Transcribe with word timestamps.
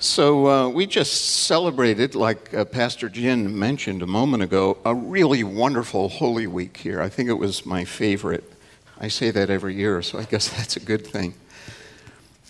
So, 0.00 0.46
uh, 0.46 0.68
we 0.68 0.86
just 0.86 1.24
celebrated, 1.46 2.14
like 2.14 2.54
uh, 2.54 2.64
Pastor 2.64 3.08
Jin 3.08 3.58
mentioned 3.58 4.00
a 4.00 4.06
moment 4.06 4.44
ago, 4.44 4.78
a 4.84 4.94
really 4.94 5.42
wonderful 5.42 6.08
Holy 6.08 6.46
Week 6.46 6.76
here. 6.76 7.02
I 7.02 7.08
think 7.08 7.28
it 7.28 7.32
was 7.34 7.66
my 7.66 7.84
favorite. 7.84 8.44
I 9.00 9.08
say 9.08 9.32
that 9.32 9.50
every 9.50 9.74
year, 9.74 10.00
so 10.02 10.20
I 10.20 10.22
guess 10.22 10.48
that's 10.56 10.76
a 10.76 10.80
good 10.80 11.04
thing. 11.04 11.34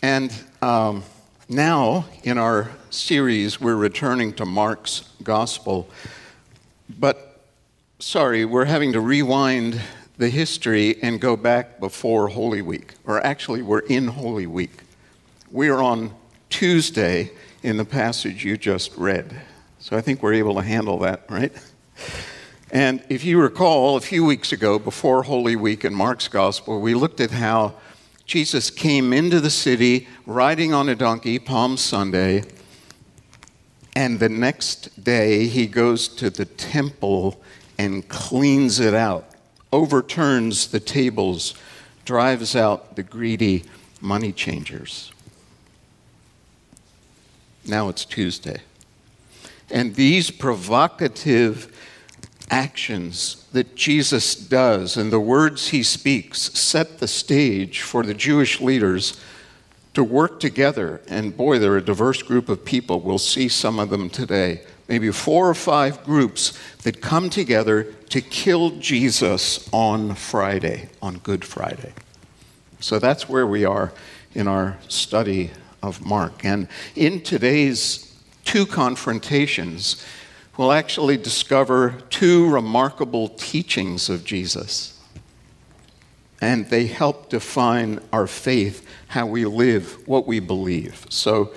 And 0.03 0.31
um, 0.61 1.05
now, 1.49 2.05
in 2.23 2.37
our 2.37 2.71
series, 2.91 3.59
we're 3.59 3.77
returning 3.77 4.35
to 4.35 4.45
Mark's 4.45 5.09
Gospel. 5.23 5.89
But, 6.99 7.41
sorry, 7.99 8.45
we're 8.45 8.67
having 8.67 8.93
to 8.93 9.01
rewind 9.01 9.81
the 10.19 10.29
history 10.29 11.03
and 11.03 11.19
go 11.19 11.35
back 11.35 11.81
before 11.81 12.29
Holy 12.29 12.61
Week. 12.61 12.93
Or 13.07 13.25
actually, 13.25 13.63
we're 13.63 13.79
in 13.79 14.09
Holy 14.09 14.47
Week. 14.47 14.83
We're 15.51 15.81
on 15.81 16.13
Tuesday 16.51 17.31
in 17.63 17.77
the 17.77 17.85
passage 17.85 18.45
you 18.45 18.57
just 18.57 18.97
read. 18.97 19.43
So 19.79 19.97
I 19.97 20.01
think 20.01 20.23
we're 20.23 20.35
able 20.35 20.55
to 20.55 20.63
handle 20.63 20.99
that, 21.01 21.23
right? 21.29 21.53
And 22.71 23.03
if 23.09 23.25
you 23.25 23.41
recall, 23.41 23.97
a 23.97 24.01
few 24.01 24.25
weeks 24.25 24.53
ago, 24.53 24.79
before 24.79 25.23
Holy 25.23 25.57
Week 25.57 25.85
in 25.85 25.95
Mark's 25.95 26.29
Gospel, 26.29 26.81
we 26.81 26.95
looked 26.95 27.21
at 27.21 27.31
how 27.31 27.75
Jesus 28.27 28.71
came 28.71 29.13
into 29.13 29.41
the 29.41 29.51
city 29.51 30.07
riding 30.27 30.75
on 30.75 30.89
a 30.89 30.95
donkey, 30.95 31.39
Palm 31.39 31.79
Sunday, 31.79 32.45
and 33.97 34.21
the 34.21 34.29
next 34.29 35.03
day 35.03 35.47
he 35.47 35.67
goes 35.67 36.09
to 36.09 36.29
the 36.29 36.45
temple 36.45 37.41
and 37.79 38.07
cleans 38.09 38.81
it 38.81 38.95
out, 38.95 39.31
overturns 39.73 40.69
the 40.69 40.81
tables, 40.81 41.55
drives 42.05 42.55
out 42.55 42.97
the 42.97 43.03
greedy 43.03 43.65
money 44.01 44.31
changers. 44.31 45.11
Now 47.69 47.89
it's 47.89 48.05
Tuesday. 48.05 48.61
And 49.71 49.95
these 49.95 50.31
provocative 50.31 51.75
actions 52.51 53.45
that 53.53 53.75
Jesus 53.75 54.35
does 54.35 54.97
and 54.97 55.13
the 55.13 55.21
words 55.21 55.69
he 55.69 55.83
speaks 55.83 56.59
set 56.59 56.99
the 56.99 57.09
stage 57.09 57.83
for 57.83 58.03
the 58.03 58.15
Jewish 58.15 58.61
leaders 58.61 59.21
to 59.93 60.03
work 60.03 60.41
together. 60.41 61.03
And 61.09 61.37
boy, 61.37 61.59
they're 61.59 61.77
a 61.77 61.85
diverse 61.85 62.23
group 62.23 62.49
of 62.49 62.65
people. 62.65 63.01
We'll 63.01 63.19
see 63.19 63.49
some 63.49 63.79
of 63.79 63.91
them 63.91 64.09
today. 64.09 64.63
Maybe 64.89 65.11
four 65.11 65.49
or 65.49 65.55
five 65.55 66.03
groups 66.05 66.59
that 66.85 67.03
come 67.03 67.29
together 67.29 67.85
to 68.09 68.23
kill 68.23 68.71
Jesus 68.79 69.69
on 69.71 70.15
Friday, 70.15 70.89
on 71.03 71.19
Good 71.19 71.45
Friday. 71.45 71.93
So 72.81 72.99
that's 72.99 73.29
where 73.29 73.47
we 73.47 73.67
are 73.67 73.93
in 74.35 74.49
our 74.49 74.79
study 74.89 75.51
of 75.83 76.05
Mark. 76.05 76.45
And 76.45 76.69
in 76.95 77.21
today's 77.21 78.15
two 78.45 78.67
confrontations, 78.67 80.05
we'll 80.57 80.73
actually 80.73 81.17
discover 81.17 81.97
two 82.11 82.49
remarkable 82.51 83.29
teachings 83.29 84.09
of 84.09 84.25
Jesus. 84.25 84.99
And 86.41 86.69
they 86.71 86.87
help 86.87 87.29
define 87.31 88.01
our 88.13 88.27
faith, 88.27 88.87
how 89.09 89.27
we 89.27 89.45
live, 89.45 90.07
what 90.07 90.27
we 90.27 90.41
believe. 90.41 91.07
So 91.09 91.53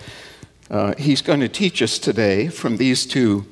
uh, 0.69 0.95
he's 0.97 1.21
going 1.21 1.41
to 1.41 1.49
teach 1.49 1.81
us 1.81 1.99
today 1.99 2.47
from 2.47 2.77
these 2.77 3.05
two 3.05 3.45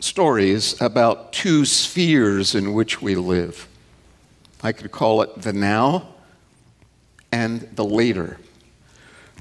stories 0.00 0.80
about 0.80 1.32
two 1.32 1.64
spheres 1.64 2.54
in 2.54 2.72
which 2.72 3.00
we 3.00 3.14
live. 3.14 3.68
I 4.62 4.72
could 4.72 4.90
call 4.90 5.22
it 5.22 5.42
the 5.42 5.52
now 5.52 6.08
and 7.30 7.60
the 7.74 7.84
later 7.84 8.38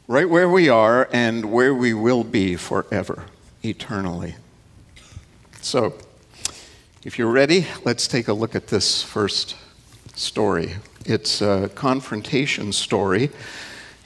right 0.08 0.30
where 0.30 0.50
we 0.50 0.70
are 0.70 1.10
and 1.12 1.52
where 1.52 1.74
we 1.74 1.94
will 1.94 2.24
be 2.24 2.56
forever, 2.56 3.24
eternally. 3.64 4.36
So, 5.62 5.94
if 7.04 7.18
you're 7.18 7.32
ready, 7.32 7.68
let's 7.84 8.08
take 8.08 8.28
a 8.28 8.34
look 8.34 8.56
at 8.56 8.68
this 8.68 9.02
first 9.02 9.56
story. 10.16 10.76
It's 11.06 11.42
a 11.42 11.70
confrontation 11.74 12.72
story. 12.72 13.30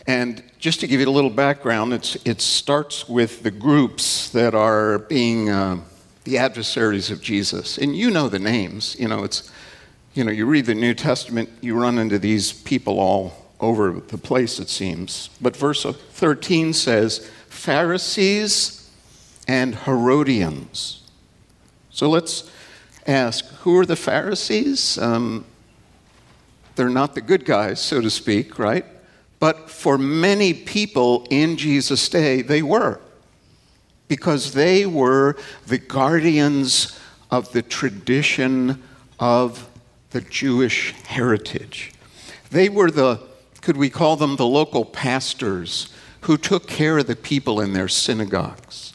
And 0.07 0.41
just 0.57 0.79
to 0.81 0.88
give 0.88 1.00
you 1.00 1.07
a 1.07 1.12
little 1.12 1.29
background, 1.29 1.94
it 2.25 2.41
starts 2.41 3.07
with 3.07 3.44
the 3.44 3.52
groups 3.52 4.29
that 4.29 4.56
are 4.56 5.00
being 5.00 5.50
uh, 5.50 5.79
the 6.23 6.38
adversaries 6.38 7.12
of 7.12 7.22
Jesus. 7.22 7.78
And 7.78 7.96
you 7.96 8.09
know 8.09 8.28
the 8.28 8.40
names. 8.40 8.96
You 9.00 9.07
know, 9.07 9.23
it's, 9.23 9.52
you 10.13 10.23
know, 10.23 10.31
you 10.31 10.46
read 10.46 10.66
the 10.66 10.75
New 10.75 10.94
Testament, 10.94 11.50
you 11.62 11.79
run 11.79 11.97
into 11.97 12.19
these 12.19 12.52
people 12.52 13.00
all 13.00 13.48
over 13.59 13.92
the 13.92 14.18
place, 14.18 14.59
it 14.59 14.70
seems. 14.70 15.30
But 15.42 15.56
verse 15.56 15.84
13 15.84 16.74
says, 16.74 17.30
Pharisees 17.47 18.90
and 19.47 19.75
Herodians. 19.75 21.02
So 21.90 22.09
let's 22.09 22.50
ask 23.08 23.46
who 23.62 23.78
are 23.78 23.86
the 23.86 23.96
Pharisees? 23.96 24.97
Um, 24.97 25.46
they're 26.75 26.90
not 26.90 27.16
the 27.16 27.22
good 27.22 27.44
guys, 27.44 27.81
so 27.81 28.00
to 28.00 28.09
speak, 28.09 28.58
right? 28.58 28.86
But 29.40 29.70
for 29.70 29.97
many 29.97 30.53
people 30.53 31.28
in 31.30 31.58
Jesus' 31.58 32.08
day, 32.08 32.41
they 32.41 32.62
were. 32.62 33.02
Because 34.08 34.53
they 34.53 34.86
were 34.86 35.36
the 35.68 35.78
guardians 35.78 36.97
of 37.31 37.52
the 37.52 37.62
tradition 37.62 38.81
of 39.20 39.68
the 40.12 40.22
Jewish 40.22 40.94
heritage. 41.06 41.91
They 42.50 42.70
were 42.70 42.91
the 42.91 43.28
could 43.62 43.78
we 43.78 43.90
call 43.90 44.16
them 44.16 44.36
the 44.36 44.46
local 44.46 44.86
pastors 44.86 45.94
who 46.22 46.38
took 46.38 46.68
care 46.68 46.97
of 46.97 47.08
the 47.08 47.16
people 47.16 47.59
in 47.62 47.74
their 47.74 47.88
synagogues? 47.88 48.94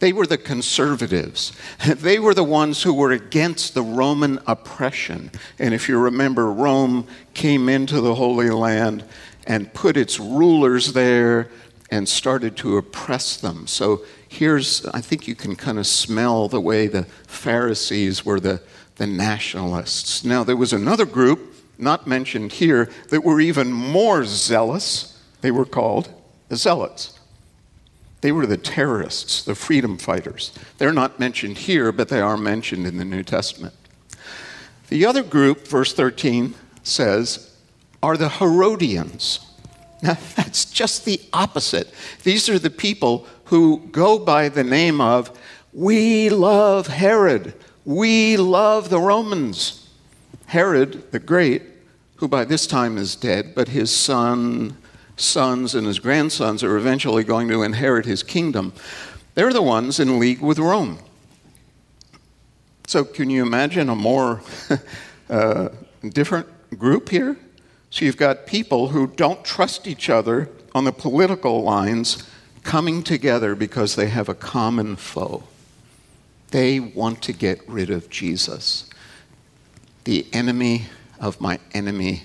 They 0.00 0.12
were 0.12 0.26
the 0.26 0.38
conservatives. 0.38 1.52
They 1.86 2.18
were 2.18 2.34
the 2.34 2.44
ones 2.44 2.82
who 2.82 2.94
were 2.94 3.12
against 3.12 3.74
the 3.74 3.82
Roman 3.82 4.40
oppression. 4.46 5.30
And 5.58 5.74
if 5.74 5.88
you 5.88 5.98
remember, 5.98 6.50
Rome 6.50 7.06
came 7.34 7.68
into 7.68 8.00
the 8.00 8.14
Holy 8.14 8.50
Land 8.50 9.04
and 9.46 9.72
put 9.72 9.96
its 9.96 10.18
rulers 10.18 10.92
there 10.92 11.50
and 11.90 12.08
started 12.08 12.56
to 12.58 12.78
oppress 12.78 13.36
them. 13.36 13.66
So 13.66 14.02
here's, 14.28 14.86
I 14.86 15.00
think 15.00 15.28
you 15.28 15.34
can 15.34 15.56
kind 15.56 15.78
of 15.78 15.86
smell 15.86 16.48
the 16.48 16.60
way 16.60 16.86
the 16.86 17.04
Pharisees 17.26 18.24
were 18.24 18.40
the, 18.40 18.62
the 18.96 19.06
nationalists. 19.06 20.24
Now, 20.24 20.44
there 20.44 20.56
was 20.56 20.72
another 20.72 21.04
group 21.04 21.54
not 21.80 22.06
mentioned 22.06 22.52
here, 22.52 22.90
that 23.08 23.24
were 23.24 23.40
even 23.40 23.72
more 23.72 24.24
zealous. 24.24 25.20
They 25.40 25.50
were 25.50 25.64
called 25.64 26.12
the 26.48 26.56
Zealots. 26.56 27.18
They 28.20 28.32
were 28.32 28.46
the 28.46 28.56
terrorists, 28.56 29.44
the 29.44 29.54
freedom 29.54 29.96
fighters. 29.96 30.52
They're 30.78 30.92
not 30.92 31.18
mentioned 31.18 31.58
here, 31.58 31.90
but 31.90 32.08
they 32.08 32.20
are 32.20 32.36
mentioned 32.36 32.86
in 32.86 32.98
the 32.98 33.04
New 33.04 33.22
Testament. 33.22 33.74
The 34.88 35.06
other 35.06 35.22
group, 35.22 35.66
verse 35.66 35.92
13 35.94 36.54
says, 36.82 37.54
are 38.02 38.16
the 38.16 38.28
Herodians. 38.28 39.40
Now, 40.02 40.18
that's 40.36 40.66
just 40.66 41.04
the 41.04 41.20
opposite. 41.32 41.92
These 42.24 42.48
are 42.48 42.58
the 42.58 42.70
people 42.70 43.26
who 43.44 43.88
go 43.90 44.18
by 44.18 44.48
the 44.48 44.64
name 44.64 45.00
of, 45.00 45.36
we 45.72 46.28
love 46.28 46.88
Herod, 46.88 47.54
we 47.84 48.36
love 48.36 48.90
the 48.90 49.00
Romans. 49.00 49.88
Herod 50.46 51.12
the 51.12 51.20
Great 51.20 51.62
who 52.20 52.28
by 52.28 52.44
this 52.44 52.66
time 52.66 52.98
is 52.98 53.16
dead, 53.16 53.54
but 53.54 53.68
his 53.68 53.90
son, 53.90 54.76
sons, 55.16 55.74
and 55.74 55.86
his 55.86 55.98
grandsons 55.98 56.62
are 56.62 56.76
eventually 56.76 57.24
going 57.24 57.48
to 57.48 57.62
inherit 57.62 58.04
his 58.04 58.22
kingdom. 58.22 58.74
They're 59.34 59.54
the 59.54 59.62
ones 59.62 59.98
in 59.98 60.18
league 60.18 60.42
with 60.42 60.58
Rome. 60.58 60.98
So, 62.86 63.04
can 63.04 63.30
you 63.30 63.42
imagine 63.42 63.88
a 63.88 63.96
more 63.96 64.42
uh, 65.30 65.70
different 66.10 66.46
group 66.78 67.08
here? 67.08 67.38
So, 67.88 68.04
you've 68.04 68.18
got 68.18 68.46
people 68.46 68.88
who 68.88 69.06
don't 69.06 69.42
trust 69.42 69.86
each 69.86 70.10
other 70.10 70.50
on 70.74 70.84
the 70.84 70.92
political 70.92 71.62
lines 71.62 72.28
coming 72.62 73.02
together 73.02 73.54
because 73.54 73.96
they 73.96 74.08
have 74.08 74.28
a 74.28 74.34
common 74.34 74.96
foe. 74.96 75.44
They 76.50 76.80
want 76.80 77.22
to 77.22 77.32
get 77.32 77.66
rid 77.66 77.88
of 77.88 78.10
Jesus. 78.10 78.90
The 80.04 80.26
enemy 80.34 80.86
of 81.20 81.40
my 81.40 81.58
enemy 81.72 82.24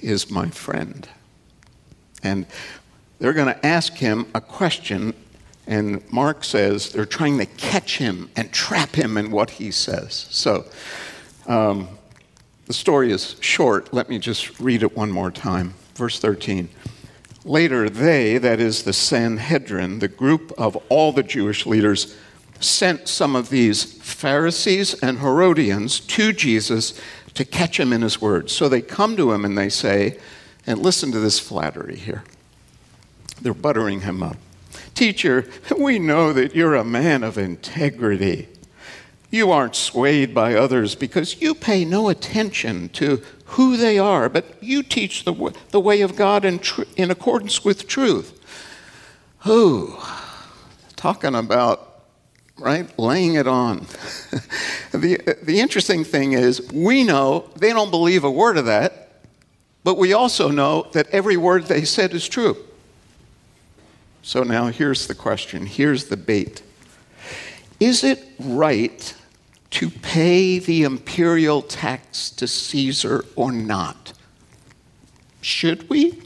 is 0.00 0.30
my 0.30 0.48
friend. 0.48 1.08
And 2.22 2.46
they're 3.18 3.32
going 3.32 3.54
to 3.54 3.66
ask 3.66 3.94
him 3.94 4.26
a 4.34 4.40
question, 4.40 5.14
and 5.66 6.02
Mark 6.12 6.44
says 6.44 6.92
they're 6.92 7.06
trying 7.06 7.38
to 7.38 7.46
catch 7.46 7.98
him 7.98 8.30
and 8.36 8.52
trap 8.52 8.94
him 8.94 9.16
in 9.16 9.30
what 9.30 9.50
he 9.50 9.70
says. 9.70 10.26
So 10.30 10.64
um, 11.46 11.88
the 12.66 12.72
story 12.72 13.12
is 13.12 13.36
short. 13.40 13.92
Let 13.94 14.08
me 14.08 14.18
just 14.18 14.58
read 14.58 14.82
it 14.82 14.96
one 14.96 15.10
more 15.10 15.30
time. 15.30 15.74
Verse 15.94 16.18
13. 16.18 16.68
Later, 17.44 17.90
they, 17.90 18.38
that 18.38 18.58
is 18.58 18.84
the 18.84 18.92
Sanhedrin, 18.94 19.98
the 19.98 20.08
group 20.08 20.50
of 20.56 20.76
all 20.88 21.12
the 21.12 21.22
Jewish 21.22 21.66
leaders, 21.66 22.16
sent 22.58 23.06
some 23.06 23.36
of 23.36 23.50
these 23.50 23.84
Pharisees 24.02 24.94
and 25.02 25.18
Herodians 25.18 26.00
to 26.00 26.32
Jesus 26.32 26.98
to 27.34 27.44
catch 27.44 27.78
him 27.78 27.92
in 27.92 28.02
his 28.02 28.20
words. 28.20 28.52
So 28.52 28.68
they 28.68 28.80
come 28.80 29.16
to 29.16 29.32
him 29.32 29.44
and 29.44 29.56
they 29.56 29.68
say, 29.68 30.18
and 30.66 30.78
listen 30.78 31.12
to 31.12 31.20
this 31.20 31.38
flattery 31.38 31.96
here. 31.96 32.24
They're 33.42 33.54
buttering 33.54 34.00
him 34.00 34.22
up. 34.22 34.36
Teacher, 34.94 35.48
we 35.78 35.98
know 35.98 36.32
that 36.32 36.54
you're 36.54 36.74
a 36.74 36.84
man 36.84 37.22
of 37.24 37.36
integrity. 37.36 38.48
You 39.30 39.50
aren't 39.50 39.74
swayed 39.74 40.32
by 40.32 40.54
others 40.54 40.94
because 40.94 41.42
you 41.42 41.54
pay 41.54 41.84
no 41.84 42.08
attention 42.08 42.88
to 42.90 43.20
who 43.46 43.76
they 43.76 43.98
are, 43.98 44.28
but 44.28 44.62
you 44.62 44.82
teach 44.82 45.24
the, 45.24 45.54
the 45.70 45.80
way 45.80 46.00
of 46.00 46.16
God 46.16 46.44
in, 46.44 46.60
tr- 46.60 46.82
in 46.96 47.10
accordance 47.10 47.64
with 47.64 47.88
truth. 47.88 48.40
Who? 49.40 49.96
Talking 50.94 51.34
about, 51.34 51.93
right, 52.58 52.98
laying 52.98 53.34
it 53.34 53.46
on. 53.46 53.78
the, 54.92 55.36
the 55.42 55.60
interesting 55.60 56.04
thing 56.04 56.32
is, 56.32 56.70
we 56.72 57.04
know 57.04 57.50
they 57.56 57.72
don't 57.72 57.90
believe 57.90 58.24
a 58.24 58.30
word 58.30 58.56
of 58.56 58.66
that, 58.66 59.22
but 59.82 59.98
we 59.98 60.12
also 60.12 60.50
know 60.50 60.88
that 60.92 61.08
every 61.08 61.36
word 61.36 61.64
they 61.64 61.84
said 61.84 62.14
is 62.14 62.28
true. 62.28 62.56
So 64.22 64.42
now 64.42 64.68
here's 64.68 65.06
the 65.06 65.14
question 65.14 65.66
here's 65.66 66.06
the 66.06 66.16
bait. 66.16 66.62
Is 67.78 68.02
it 68.02 68.24
right 68.38 69.14
to 69.70 69.90
pay 69.90 70.58
the 70.58 70.84
imperial 70.84 71.60
tax 71.60 72.30
to 72.30 72.48
Caesar 72.48 73.24
or 73.36 73.52
not? 73.52 74.12
Should 75.42 75.90
we 75.90 76.22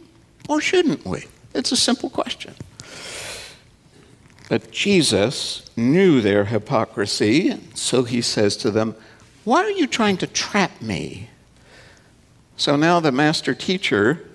or 0.48 0.60
shouldn't 0.60 1.04
we? 1.04 1.25
It's 1.54 1.72
a 1.72 1.76
simple 1.76 2.08
question. 2.08 2.54
But 4.49 4.71
Jesus 4.71 5.69
knew 5.77 6.21
their 6.21 6.47
hypocrisy, 6.47 7.59
so 7.75 8.05
he 8.05 8.23
says 8.23 8.56
to 8.59 8.71
them, 8.71 8.97
Why 9.45 9.62
are 9.62 9.71
you 9.71 9.87
trying 9.87 10.17
to 10.19 10.27
trap 10.27 10.81
me? 10.81 11.29
So 12.56 12.77
now 12.77 13.00
the 13.00 13.12
master 13.12 13.55
teacher 13.55 14.27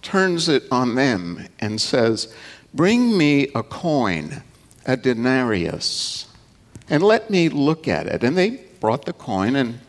turns 0.00 0.48
it 0.48 0.64
on 0.70 0.94
them 0.94 1.48
and 1.60 1.80
says, 1.80 2.34
Bring 2.72 3.16
me 3.16 3.48
a 3.54 3.62
coin, 3.62 4.42
a 4.86 4.96
denarius 4.96 6.28
and 6.90 7.02
let 7.02 7.30
me 7.30 7.48
look 7.48 7.86
at 7.86 8.06
it. 8.06 8.22
And 8.24 8.36
they 8.36 8.50
brought 8.80 9.04
the 9.04 9.12
coin, 9.12 9.56
and 9.56 9.80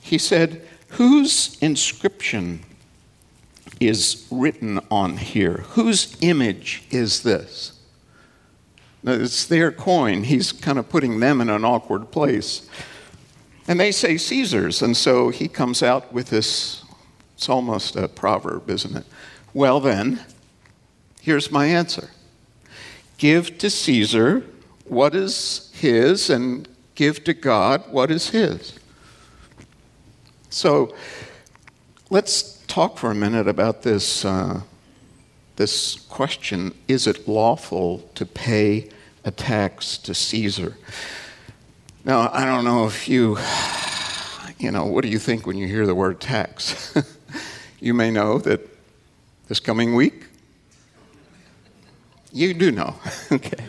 he 0.00 0.18
said, 0.18 0.62
Whose 0.90 1.58
inscription 1.60 2.64
is 3.78 4.26
written 4.30 4.80
on 4.90 5.16
here? 5.16 5.64
Whose 5.70 6.16
image 6.20 6.84
is 6.90 7.22
this? 7.22 7.78
It's 9.04 9.46
their 9.46 9.72
coin. 9.72 10.24
He's 10.24 10.52
kind 10.52 10.78
of 10.78 10.88
putting 10.88 11.20
them 11.20 11.40
in 11.40 11.48
an 11.48 11.64
awkward 11.64 12.10
place. 12.10 12.68
And 13.66 13.78
they 13.78 13.92
say 13.92 14.16
Caesar's. 14.16 14.82
And 14.82 14.96
so 14.96 15.30
he 15.30 15.48
comes 15.48 15.82
out 15.82 16.12
with 16.12 16.28
this 16.28 16.84
it's 17.40 17.48
almost 17.48 17.96
a 17.96 18.06
proverb, 18.06 18.68
isn't 18.68 18.94
it? 18.94 19.06
Well, 19.54 19.80
then, 19.80 20.20
here's 21.22 21.50
my 21.50 21.64
answer 21.64 22.10
Give 23.16 23.56
to 23.56 23.70
Caesar 23.70 24.44
what 24.84 25.14
is 25.14 25.70
his, 25.72 26.28
and 26.28 26.68
give 26.94 27.24
to 27.24 27.32
God 27.32 27.84
what 27.90 28.10
is 28.10 28.28
his. 28.28 28.78
So 30.50 30.94
let's 32.10 32.62
talk 32.66 32.98
for 32.98 33.10
a 33.10 33.14
minute 33.14 33.48
about 33.48 33.82
this, 33.82 34.22
uh, 34.24 34.60
this 35.60 35.96
question 36.08 36.72
is 36.88 37.06
it 37.06 37.28
lawful 37.28 37.98
to 38.14 38.24
pay 38.24 38.88
a 39.26 39.30
tax 39.30 39.98
to 39.98 40.14
Caesar? 40.14 40.74
Now, 42.02 42.30
I 42.32 42.46
don't 42.46 42.64
know 42.64 42.86
if 42.86 43.10
you, 43.10 43.36
you 44.58 44.70
know, 44.70 44.86
what 44.86 45.02
do 45.02 45.08
you 45.08 45.18
think 45.18 45.46
when 45.46 45.58
you 45.58 45.66
hear 45.66 45.86
the 45.86 45.94
word 45.94 46.18
tax? 46.18 46.96
you 47.80 47.92
may 47.92 48.10
know 48.10 48.38
that 48.38 48.66
this 49.48 49.60
coming 49.60 49.94
week, 49.94 50.28
you 52.32 52.54
do 52.54 52.70
know, 52.70 52.94
okay. 53.30 53.62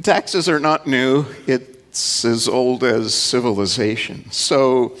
Taxes 0.00 0.48
are 0.48 0.60
not 0.60 0.86
new, 0.86 1.26
it's 1.48 2.24
as 2.24 2.46
old 2.46 2.84
as 2.84 3.12
civilization. 3.14 4.30
So 4.30 4.96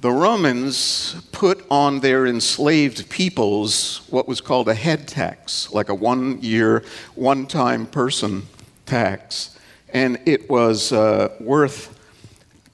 the 0.00 0.10
Romans 0.10 1.14
put 1.30 1.64
on 1.70 2.00
their 2.00 2.26
enslaved 2.26 3.10
peoples 3.10 4.00
what 4.08 4.26
was 4.26 4.40
called 4.40 4.68
a 4.68 4.74
head 4.74 5.06
tax, 5.06 5.70
like 5.72 5.90
a 5.90 5.94
one 5.94 6.40
year, 6.40 6.82
one 7.14 7.46
time 7.46 7.86
person 7.86 8.46
tax. 8.86 9.58
And 9.92 10.18
it 10.24 10.48
was 10.48 10.92
uh, 10.92 11.36
worth 11.38 11.98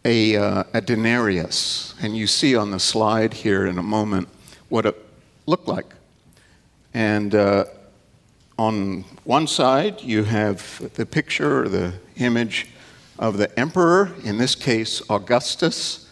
a, 0.04 0.36
uh, 0.36 0.64
a 0.72 0.80
denarius. 0.80 1.94
And 2.00 2.16
you 2.16 2.28
see 2.28 2.54
on 2.54 2.70
the 2.70 2.78
slide 2.78 3.34
here 3.34 3.66
in 3.66 3.78
a 3.78 3.82
moment 3.82 4.28
what 4.68 4.86
it 4.86 4.96
looked 5.46 5.66
like. 5.66 5.86
And 6.94 7.34
uh, 7.34 7.64
on 8.56 9.04
one 9.24 9.48
side, 9.48 10.00
you 10.00 10.22
have 10.24 10.92
the 10.94 11.04
picture 11.04 11.64
or 11.64 11.68
the 11.68 11.94
image 12.18 12.68
of 13.18 13.36
the 13.36 13.58
emperor, 13.58 14.14
in 14.22 14.38
this 14.38 14.54
case, 14.54 15.02
Augustus. 15.10 16.05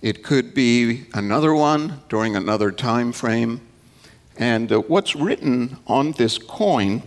It 0.00 0.22
could 0.22 0.54
be 0.54 1.06
another 1.12 1.54
one 1.54 2.00
during 2.08 2.36
another 2.36 2.70
time 2.70 3.12
frame. 3.12 3.60
And 4.36 4.70
uh, 4.70 4.80
what's 4.80 5.16
written 5.16 5.78
on 5.86 6.12
this 6.12 6.38
coin, 6.38 7.02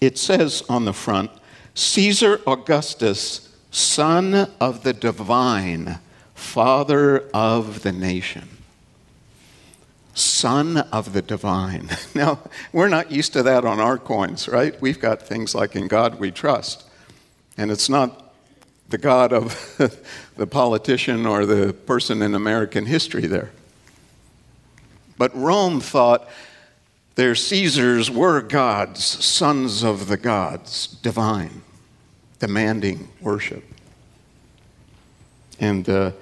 it 0.00 0.18
says 0.18 0.64
on 0.68 0.84
the 0.84 0.92
front, 0.92 1.30
Caesar 1.74 2.40
Augustus, 2.46 3.54
son 3.70 4.50
of 4.60 4.82
the 4.82 4.92
divine, 4.92 5.98
father 6.34 7.28
of 7.32 7.82
the 7.82 7.92
nation. 7.92 8.48
Son 10.14 10.78
of 10.78 11.12
the 11.12 11.22
divine. 11.22 11.90
Now, 12.14 12.40
we're 12.72 12.88
not 12.88 13.12
used 13.12 13.34
to 13.34 13.42
that 13.44 13.64
on 13.64 13.78
our 13.78 13.98
coins, 13.98 14.48
right? 14.48 14.80
We've 14.80 14.98
got 14.98 15.22
things 15.22 15.54
like 15.54 15.76
in 15.76 15.86
God 15.86 16.18
we 16.18 16.30
trust. 16.30 16.84
And 17.58 17.70
it's 17.70 17.90
not 17.90 18.25
the 18.88 18.98
God 18.98 19.32
of 19.32 19.54
the 20.36 20.46
politician 20.46 21.26
or 21.26 21.46
the 21.46 21.72
person 21.72 22.22
in 22.22 22.34
American 22.34 22.86
history 22.86 23.26
there. 23.26 23.50
But 25.18 25.34
Rome 25.34 25.80
thought 25.80 26.28
their 27.14 27.34
Caesars 27.34 28.10
were 28.10 28.42
gods, 28.42 29.04
sons 29.04 29.82
of 29.82 30.08
the 30.08 30.18
gods, 30.18 30.88
divine, 31.02 31.62
demanding 32.38 33.08
worship. 33.20 33.64
And 35.58 35.88
uh, 35.88 36.12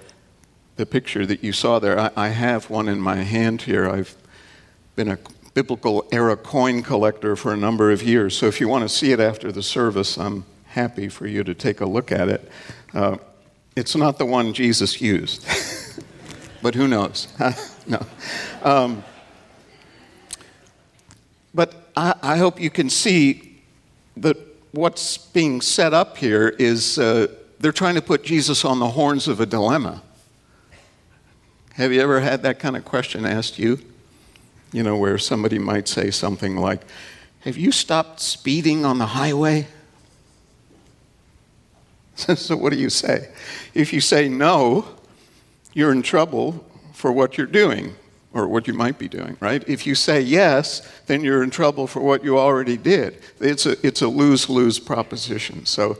the 0.76 0.86
picture 0.86 1.26
that 1.26 1.42
you 1.42 1.52
saw 1.52 1.78
there. 1.78 1.98
I, 1.98 2.10
I, 2.16 2.28
have 2.28 2.70
one 2.70 2.88
in 2.88 3.00
my 3.00 3.16
hand 3.16 3.62
here. 3.62 3.88
I've 3.88 4.14
been 4.96 5.08
a 5.08 5.18
biblical 5.54 6.06
era 6.10 6.36
coin 6.36 6.82
collector 6.82 7.36
for 7.36 7.52
a 7.52 7.56
number 7.56 7.92
of 7.92 8.02
years. 8.02 8.36
So 8.36 8.46
if 8.46 8.60
you 8.60 8.68
want 8.68 8.82
to 8.82 8.88
see 8.88 9.12
it 9.12 9.20
after 9.20 9.52
the 9.52 9.62
service, 9.62 10.18
I'm 10.18 10.44
happy 10.74 11.08
for 11.08 11.26
you 11.26 11.44
to 11.44 11.54
take 11.54 11.80
a 11.80 11.86
look 11.86 12.10
at 12.10 12.28
it. 12.28 12.50
Uh, 12.92 13.16
it's 13.76 13.94
not 13.94 14.18
the 14.18 14.26
one 14.26 14.52
Jesus 14.52 15.00
used, 15.00 15.46
but 16.62 16.74
who 16.74 16.88
knows? 16.88 17.28
no. 17.86 18.04
Um, 18.62 19.04
but 21.54 21.90
I, 21.96 22.14
I, 22.22 22.36
hope 22.38 22.60
you 22.60 22.70
can 22.70 22.90
see 22.90 23.60
that 24.16 24.36
what's 24.72 25.16
being 25.16 25.60
set 25.60 25.94
up 25.94 26.16
here 26.16 26.48
is 26.58 26.98
uh, 26.98 27.28
they're 27.60 27.70
trying 27.70 27.94
to 27.94 28.02
put 28.02 28.24
Jesus 28.24 28.64
on 28.64 28.80
the 28.80 28.90
horns 28.90 29.28
of 29.28 29.40
a 29.40 29.46
dilemma. 29.46 30.02
Have 31.74 31.92
you 31.92 32.00
ever 32.00 32.18
had 32.18 32.42
that 32.42 32.58
kind 32.58 32.76
of 32.76 32.84
question 32.84 33.24
asked 33.24 33.60
you? 33.60 33.78
You 34.72 34.82
know, 34.82 34.96
where 34.96 35.18
somebody 35.18 35.60
might 35.60 35.86
say 35.86 36.10
something 36.10 36.56
like, 36.56 36.80
Have 37.40 37.56
you 37.56 37.70
stopped 37.70 38.18
speeding 38.18 38.84
on 38.84 38.98
the 38.98 39.06
highway? 39.06 39.68
so, 42.36 42.56
what 42.56 42.72
do 42.72 42.78
you 42.78 42.90
say? 42.90 43.28
If 43.74 43.92
you 43.92 44.00
say 44.00 44.28
no, 44.28 44.86
you're 45.72 45.92
in 45.92 46.02
trouble 46.02 46.64
for 46.92 47.12
what 47.12 47.36
you're 47.36 47.46
doing 47.46 47.94
or 48.32 48.48
what 48.48 48.66
you 48.66 48.74
might 48.74 48.98
be 48.98 49.08
doing, 49.08 49.36
right? 49.40 49.62
If 49.68 49.86
you 49.86 49.94
say 49.94 50.20
yes, 50.20 50.80
then 51.06 51.22
you're 51.22 51.42
in 51.42 51.50
trouble 51.50 51.86
for 51.86 52.00
what 52.00 52.24
you 52.24 52.38
already 52.38 52.76
did. 52.76 53.20
It's 53.40 53.66
a, 53.66 53.86
it's 53.86 54.02
a 54.02 54.08
lose 54.08 54.48
lose 54.48 54.78
proposition. 54.78 55.66
So, 55.66 55.98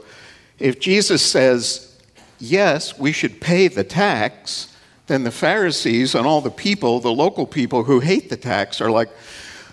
if 0.59 0.79
Jesus 0.79 1.21
says, 1.21 1.97
yes, 2.39 2.97
we 2.97 3.11
should 3.11 3.41
pay 3.41 3.67
the 3.67 3.83
tax, 3.83 4.75
then 5.07 5.23
the 5.23 5.31
Pharisees 5.31 6.15
and 6.15 6.25
all 6.25 6.41
the 6.41 6.49
people, 6.49 6.99
the 6.99 7.11
local 7.11 7.45
people 7.45 7.83
who 7.83 7.99
hate 7.99 8.29
the 8.29 8.37
tax, 8.37 8.81
are 8.81 8.89
like, 8.91 9.09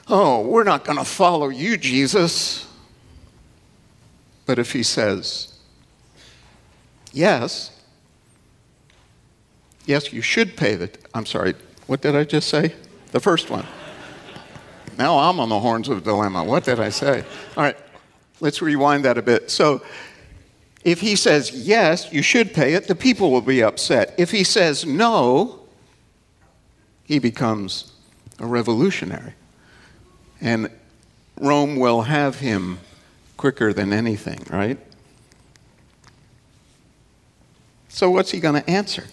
oh, 0.09 0.41
we're 0.41 0.65
not 0.65 0.85
going 0.85 0.99
to 0.99 1.05
follow 1.05 1.49
you, 1.49 1.77
Jesus. 1.77 2.67
But 4.45 4.59
if 4.59 4.73
he 4.73 4.83
says, 4.83 5.52
yes, 7.13 7.71
yes, 9.87 10.13
you 10.13 10.23
should 10.23 10.57
pay 10.57 10.75
the, 10.75 10.91
I'm 11.15 11.27
sorry, 11.27 11.55
what 11.87 12.01
did 12.01 12.17
I 12.17 12.25
just 12.25 12.49
say? 12.49 12.75
The 13.13 13.21
first 13.21 13.51
one. 13.51 13.67
Now 14.99 15.19
I'm 15.19 15.41
on 15.41 15.49
the 15.49 15.59
horns 15.59 15.89
of 15.89 15.99
a 15.99 16.01
dilemma. 16.01 16.45
What 16.45 16.65
did 16.65 16.81
I 16.81 16.91
say? 16.91 17.25
All 17.57 17.63
right, 17.63 17.77
let's 18.41 18.63
rewind 18.63 19.05
that 19.05 19.19
a 19.19 19.23
bit. 19.23 19.51
So, 19.51 19.83
if 20.85 21.01
he 21.01 21.15
says 21.15 21.53
yes, 21.53 22.13
you 22.13 22.23
should 22.23 22.53
pay 22.53 22.75
it, 22.75 22.89
the 22.89 22.95
people 22.95 23.31
will 23.31 23.41
be 23.41 23.63
upset. 23.63 24.15
If 24.19 24.33
he 24.33 24.43
says 24.43 24.85
no, 24.85 25.61
he 27.05 27.19
becomes 27.19 27.93
a 28.41 28.47
revolutionary. 28.47 29.35
And 30.41 30.71
Rome 31.39 31.77
will 31.77 32.03
have 32.03 32.41
him 32.41 32.81
quicker 33.37 33.73
than 33.73 33.93
anything, 33.93 34.45
right? 34.51 34.79
So, 37.95 38.11
what's 38.11 38.31
he 38.31 38.41
going 38.41 38.61
to 38.61 38.71
answer? 38.71 39.05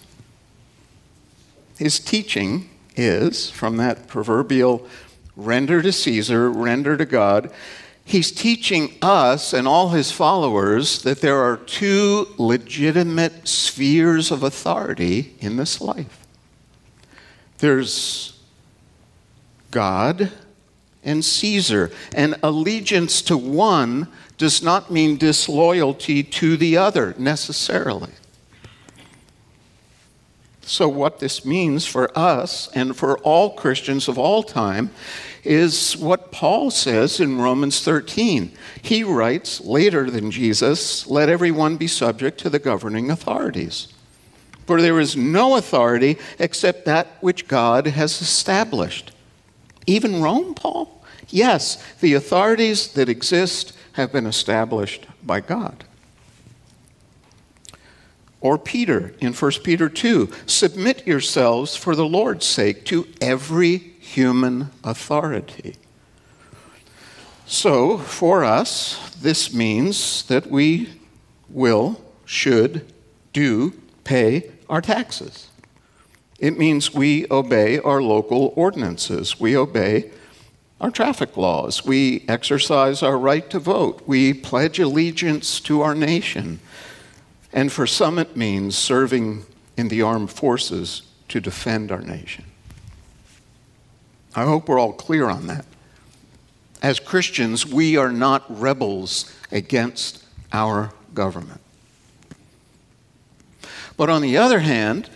His 1.77 1.99
teaching 1.99 2.69
is 2.95 3.49
from 3.49 3.75
that 3.75 4.07
proverbial 4.07 4.87
render 5.35 5.81
to 5.81 5.91
Caesar, 5.91 6.49
render 6.49 6.95
to 6.95 7.05
God. 7.05 7.51
He's 8.05 8.31
teaching 8.31 8.93
us 9.01 9.51
and 9.51 9.67
all 9.67 9.89
his 9.89 10.13
followers 10.13 11.01
that 11.01 11.19
there 11.19 11.39
are 11.39 11.57
two 11.57 12.27
legitimate 12.37 13.49
spheres 13.49 14.31
of 14.31 14.43
authority 14.43 15.35
in 15.39 15.57
this 15.57 15.81
life 15.81 16.25
there's 17.57 18.39
God 19.71 20.31
and 21.03 21.23
Caesar, 21.23 21.91
and 22.15 22.37
allegiance 22.41 23.21
to 23.23 23.37
one 23.37 24.07
does 24.37 24.63
not 24.63 24.89
mean 24.89 25.17
disloyalty 25.17 26.23
to 26.23 26.55
the 26.55 26.77
other 26.77 27.13
necessarily. 27.17 28.11
So, 30.69 30.87
what 30.87 31.17
this 31.17 31.43
means 31.43 31.87
for 31.87 32.15
us 32.15 32.69
and 32.75 32.95
for 32.95 33.17
all 33.21 33.55
Christians 33.55 34.07
of 34.07 34.19
all 34.19 34.43
time 34.43 34.91
is 35.43 35.97
what 35.97 36.31
Paul 36.31 36.69
says 36.69 37.19
in 37.19 37.39
Romans 37.39 37.81
13. 37.81 38.51
He 38.79 39.03
writes 39.03 39.61
later 39.61 40.11
than 40.11 40.29
Jesus, 40.29 41.07
Let 41.07 41.27
everyone 41.27 41.77
be 41.77 41.87
subject 41.87 42.39
to 42.41 42.51
the 42.51 42.59
governing 42.59 43.09
authorities. 43.09 43.91
For 44.67 44.79
there 44.79 44.99
is 44.99 45.17
no 45.17 45.55
authority 45.57 46.19
except 46.37 46.85
that 46.85 47.07
which 47.19 47.47
God 47.47 47.87
has 47.87 48.21
established. 48.21 49.11
Even 49.87 50.21
Rome, 50.21 50.53
Paul? 50.53 51.03
Yes, 51.29 51.83
the 51.99 52.13
authorities 52.13 52.93
that 52.93 53.09
exist 53.09 53.75
have 53.93 54.11
been 54.11 54.27
established 54.27 55.07
by 55.23 55.39
God. 55.39 55.85
Or 58.41 58.57
Peter 58.57 59.13
in 59.19 59.33
1 59.33 59.51
Peter 59.63 59.89
2 59.89 60.29
Submit 60.45 61.05
yourselves 61.05 61.75
for 61.75 61.95
the 61.95 62.05
Lord's 62.05 62.45
sake 62.45 62.85
to 62.85 63.07
every 63.19 63.77
human 63.99 64.69
authority. 64.83 65.75
So, 67.45 67.97
for 67.97 68.43
us, 68.43 69.15
this 69.19 69.53
means 69.53 70.23
that 70.23 70.47
we 70.47 70.89
will, 71.49 71.99
should, 72.23 72.85
do 73.33 73.73
pay 74.03 74.51
our 74.69 74.81
taxes. 74.81 75.47
It 76.39 76.57
means 76.57 76.93
we 76.93 77.25
obey 77.29 77.79
our 77.79 78.01
local 78.01 78.53
ordinances. 78.55 79.39
We 79.39 79.57
obey 79.57 80.11
our 80.79 80.91
traffic 80.91 81.35
laws. 81.35 81.83
We 81.83 82.23
exercise 82.27 83.03
our 83.03 83.17
right 83.17 83.49
to 83.49 83.59
vote. 83.59 84.03
We 84.05 84.33
pledge 84.33 84.79
allegiance 84.79 85.59
to 85.61 85.81
our 85.81 85.95
nation. 85.95 86.59
And 87.51 87.71
for 87.71 87.87
some, 87.87 88.19
it 88.19 88.35
means 88.35 88.77
serving 88.77 89.45
in 89.75 89.87
the 89.87 90.01
armed 90.01 90.31
forces 90.31 91.03
to 91.29 91.39
defend 91.39 91.91
our 91.91 92.01
nation. 92.01 92.45
I 94.35 94.43
hope 94.43 94.67
we're 94.67 94.79
all 94.79 94.93
clear 94.93 95.29
on 95.29 95.47
that. 95.47 95.65
As 96.81 96.99
Christians, 96.99 97.65
we 97.65 97.97
are 97.97 98.11
not 98.11 98.45
rebels 98.49 99.33
against 99.51 100.23
our 100.53 100.93
government. 101.13 101.61
But 103.97 104.09
on 104.09 104.21
the 104.21 104.37
other 104.37 104.59
hand, 104.59 105.09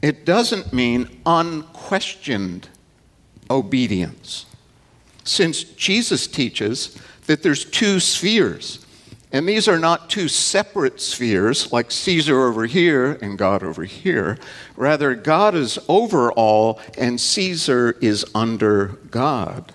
it 0.00 0.24
doesn't 0.24 0.72
mean 0.72 1.20
unquestioned 1.24 2.68
obedience. 3.48 4.46
Since 5.24 5.62
Jesus 5.62 6.26
teaches 6.26 6.98
that 7.26 7.42
there's 7.44 7.64
two 7.64 8.00
spheres 8.00 8.81
and 9.32 9.48
these 9.48 9.66
are 9.66 9.78
not 9.78 10.10
two 10.10 10.28
separate 10.28 11.00
spheres 11.00 11.72
like 11.72 11.90
Caesar 11.90 12.46
over 12.46 12.66
here 12.66 13.18
and 13.22 13.38
God 13.38 13.62
over 13.62 13.84
here. 13.84 14.38
Rather, 14.76 15.14
God 15.14 15.54
is 15.54 15.78
over 15.88 16.30
all 16.32 16.78
and 16.98 17.18
Caesar 17.18 17.96
is 18.02 18.26
under 18.34 18.88
God. 19.10 19.72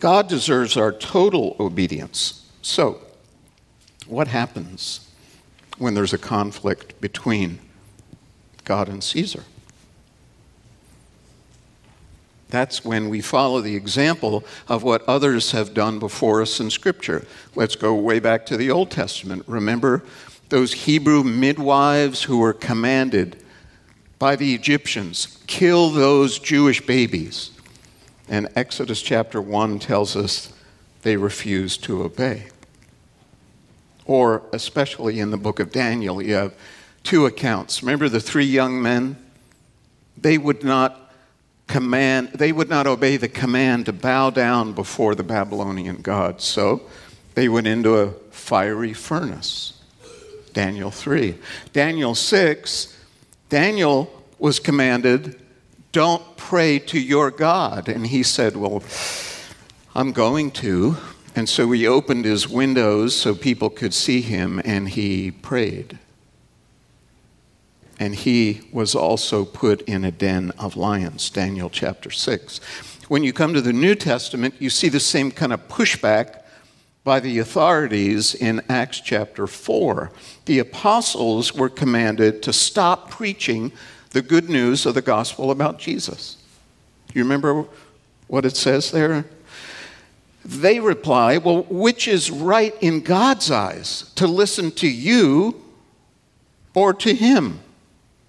God 0.00 0.28
deserves 0.28 0.76
our 0.76 0.92
total 0.92 1.56
obedience. 1.60 2.50
So, 2.62 3.00
what 4.06 4.26
happens 4.26 5.08
when 5.78 5.94
there's 5.94 6.12
a 6.12 6.18
conflict 6.18 7.00
between 7.00 7.60
God 8.64 8.88
and 8.88 9.02
Caesar? 9.02 9.44
That's 12.48 12.84
when 12.84 13.08
we 13.08 13.20
follow 13.20 13.60
the 13.60 13.76
example 13.76 14.44
of 14.68 14.82
what 14.82 15.06
others 15.06 15.52
have 15.52 15.74
done 15.74 15.98
before 15.98 16.40
us 16.40 16.60
in 16.60 16.70
Scripture. 16.70 17.26
Let's 17.54 17.76
go 17.76 17.94
way 17.94 18.20
back 18.20 18.46
to 18.46 18.56
the 18.56 18.70
Old 18.70 18.90
Testament. 18.90 19.44
Remember 19.46 20.02
those 20.48 20.72
Hebrew 20.72 21.22
midwives 21.24 22.22
who 22.22 22.38
were 22.38 22.54
commanded 22.54 23.42
by 24.18 24.34
the 24.34 24.54
Egyptians 24.54 25.38
kill 25.46 25.90
those 25.90 26.38
Jewish 26.38 26.84
babies. 26.84 27.50
And 28.28 28.48
Exodus 28.56 29.02
chapter 29.02 29.40
1 29.40 29.78
tells 29.78 30.16
us 30.16 30.52
they 31.02 31.16
refused 31.16 31.84
to 31.84 32.02
obey. 32.02 32.46
Or, 34.06 34.42
especially 34.52 35.20
in 35.20 35.30
the 35.30 35.36
book 35.36 35.60
of 35.60 35.70
Daniel, 35.70 36.20
you 36.22 36.34
have 36.34 36.54
two 37.04 37.26
accounts. 37.26 37.82
Remember 37.82 38.08
the 38.08 38.20
three 38.20 38.46
young 38.46 38.82
men? 38.82 39.16
They 40.16 40.38
would 40.38 40.64
not 40.64 41.07
command, 41.68 42.30
they 42.34 42.50
would 42.50 42.68
not 42.68 42.86
obey 42.86 43.16
the 43.16 43.28
command 43.28 43.86
to 43.86 43.92
bow 43.92 44.30
down 44.30 44.72
before 44.72 45.14
the 45.14 45.22
Babylonian 45.22 45.96
gods. 46.02 46.44
So 46.44 46.82
they 47.34 47.48
went 47.48 47.66
into 47.68 47.96
a 47.96 48.10
fiery 48.30 48.92
furnace. 48.92 49.80
Daniel 50.52 50.90
3. 50.90 51.36
Daniel 51.72 52.14
6, 52.14 52.96
Daniel 53.48 54.10
was 54.38 54.58
commanded, 54.58 55.38
don't 55.92 56.36
pray 56.36 56.78
to 56.80 56.98
your 56.98 57.30
God. 57.30 57.88
And 57.88 58.06
he 58.06 58.22
said, 58.22 58.56
Well, 58.56 58.82
I'm 59.94 60.12
going 60.12 60.50
to. 60.52 60.96
And 61.36 61.48
so 61.48 61.70
he 61.70 61.86
opened 61.86 62.24
his 62.24 62.48
windows 62.48 63.14
so 63.14 63.34
people 63.34 63.70
could 63.70 63.94
see 63.94 64.20
him 64.20 64.60
and 64.64 64.88
he 64.88 65.30
prayed 65.30 65.98
and 67.98 68.14
he 68.14 68.60
was 68.72 68.94
also 68.94 69.44
put 69.44 69.82
in 69.82 70.04
a 70.04 70.10
den 70.10 70.52
of 70.58 70.76
lions, 70.76 71.30
Daniel 71.30 71.68
chapter 71.68 72.10
6. 72.10 72.60
When 73.08 73.24
you 73.24 73.32
come 73.32 73.54
to 73.54 73.60
the 73.60 73.72
New 73.72 73.94
Testament, 73.94 74.54
you 74.58 74.70
see 74.70 74.88
the 74.88 75.00
same 75.00 75.30
kind 75.30 75.52
of 75.52 75.66
pushback 75.68 76.42
by 77.04 77.20
the 77.20 77.38
authorities 77.38 78.34
in 78.34 78.62
Acts 78.68 79.00
chapter 79.00 79.46
4. 79.46 80.12
The 80.44 80.58
apostles 80.58 81.54
were 81.54 81.70
commanded 81.70 82.42
to 82.42 82.52
stop 82.52 83.10
preaching 83.10 83.72
the 84.10 84.22
good 84.22 84.48
news 84.48 84.86
of 84.86 84.94
the 84.94 85.02
gospel 85.02 85.50
about 85.50 85.78
Jesus. 85.78 86.36
You 87.14 87.22
remember 87.22 87.64
what 88.26 88.44
it 88.44 88.56
says 88.56 88.90
there? 88.90 89.24
They 90.44 90.80
reply, 90.80 91.38
Well, 91.38 91.62
which 91.64 92.06
is 92.06 92.30
right 92.30 92.74
in 92.80 93.00
God's 93.00 93.50
eyes, 93.50 94.12
to 94.14 94.26
listen 94.26 94.70
to 94.72 94.88
you 94.88 95.62
or 96.74 96.94
to 96.94 97.14
him? 97.14 97.60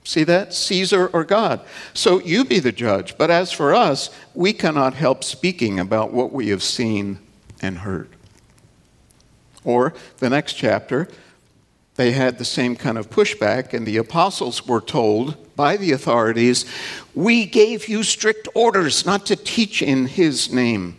See 0.09 0.23
that? 0.23 0.55
Caesar 0.55 1.05
or 1.13 1.23
God. 1.23 1.61
So 1.93 2.19
you 2.19 2.43
be 2.43 2.57
the 2.57 2.71
judge. 2.71 3.15
But 3.15 3.29
as 3.29 3.51
for 3.51 3.75
us, 3.75 4.09
we 4.33 4.53
cannot 4.53 4.95
help 4.95 5.23
speaking 5.23 5.79
about 5.79 6.11
what 6.11 6.33
we 6.33 6.47
have 6.47 6.63
seen 6.63 7.19
and 7.61 7.77
heard. 7.77 8.09
Or 9.63 9.93
the 10.17 10.31
next 10.31 10.53
chapter, 10.53 11.07
they 11.93 12.13
had 12.13 12.39
the 12.39 12.43
same 12.43 12.75
kind 12.75 12.97
of 12.97 13.11
pushback, 13.11 13.71
and 13.71 13.85
the 13.85 13.97
apostles 13.97 14.65
were 14.65 14.81
told 14.81 15.55
by 15.55 15.77
the 15.77 15.91
authorities, 15.91 16.65
We 17.13 17.45
gave 17.45 17.87
you 17.87 18.01
strict 18.01 18.47
orders 18.55 19.05
not 19.05 19.27
to 19.27 19.35
teach 19.35 19.83
in 19.83 20.07
his 20.07 20.51
name. 20.51 20.97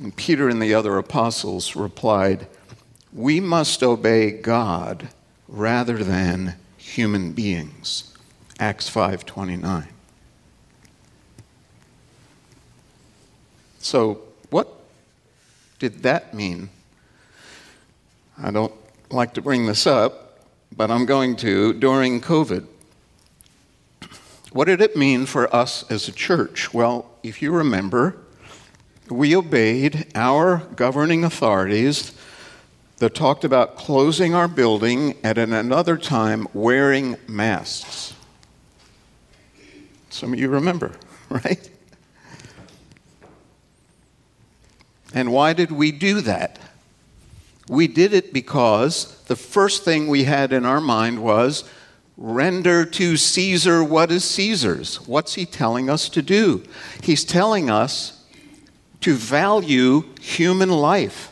And 0.00 0.16
Peter 0.16 0.48
and 0.48 0.62
the 0.62 0.72
other 0.72 0.96
apostles 0.96 1.76
replied, 1.76 2.46
We 3.12 3.38
must 3.38 3.82
obey 3.82 4.30
God 4.30 5.10
rather 5.46 6.02
than 6.02 6.54
human 6.92 7.32
beings. 7.32 8.14
Acts 8.60 8.88
5:29. 8.88 9.88
So, 13.78 14.20
what 14.50 14.68
did 15.78 16.02
that 16.02 16.34
mean? 16.34 16.68
I 18.38 18.50
don't 18.50 18.74
like 19.10 19.34
to 19.34 19.42
bring 19.42 19.66
this 19.66 19.86
up, 19.86 20.46
but 20.76 20.90
I'm 20.90 21.06
going 21.06 21.36
to 21.36 21.72
during 21.72 22.20
COVID. 22.20 22.66
What 24.52 24.66
did 24.66 24.80
it 24.80 24.96
mean 24.96 25.26
for 25.26 25.54
us 25.54 25.84
as 25.90 26.08
a 26.08 26.12
church? 26.12 26.72
Well, 26.74 27.10
if 27.22 27.40
you 27.40 27.52
remember, 27.52 28.16
we 29.08 29.34
obeyed 29.34 30.06
our 30.14 30.58
governing 30.76 31.24
authorities 31.24 32.12
that 33.02 33.16
talked 33.16 33.42
about 33.42 33.74
closing 33.74 34.32
our 34.32 34.46
building 34.46 35.16
and 35.24 35.36
at 35.36 35.48
another 35.48 35.96
time 35.96 36.46
wearing 36.54 37.16
masks. 37.26 38.14
Some 40.08 40.32
of 40.32 40.38
you 40.38 40.48
remember, 40.48 40.92
right? 41.28 41.68
And 45.12 45.32
why 45.32 45.52
did 45.52 45.72
we 45.72 45.90
do 45.90 46.20
that? 46.20 46.60
We 47.68 47.88
did 47.88 48.14
it 48.14 48.32
because 48.32 49.20
the 49.24 49.34
first 49.34 49.84
thing 49.84 50.06
we 50.06 50.22
had 50.22 50.52
in 50.52 50.64
our 50.64 50.80
mind 50.80 51.24
was 51.24 51.68
render 52.16 52.84
to 52.84 53.16
Caesar 53.16 53.82
what 53.82 54.12
is 54.12 54.22
Caesar's. 54.22 55.00
What's 55.08 55.34
he 55.34 55.44
telling 55.44 55.90
us 55.90 56.08
to 56.10 56.22
do? 56.22 56.62
He's 57.02 57.24
telling 57.24 57.68
us 57.68 58.24
to 59.00 59.14
value 59.14 60.04
human 60.20 60.68
life. 60.68 61.31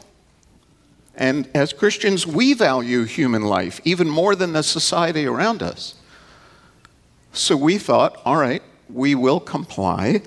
And 1.21 1.50
as 1.55 1.75
Christians, 1.75 2.27
we 2.27 2.55
value 2.55 3.05
human 3.05 3.43
life 3.43 3.79
even 3.85 4.09
more 4.09 4.35
than 4.35 4.55
the 4.55 4.62
society 4.62 5.27
around 5.27 5.62
us. 5.62 5.95
So 7.35 7.59
we 7.59 7.77
thought, 7.77 8.21
all 8.25 8.39
right, 8.39 8.62
we 8.89 9.15
will 9.15 9.39
comply 9.39 10.23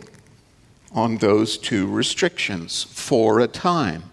on 0.94 1.18
those 1.18 1.58
two 1.58 1.92
restrictions 1.92 2.84
for 2.84 3.40
a 3.40 3.48
time. 3.48 4.04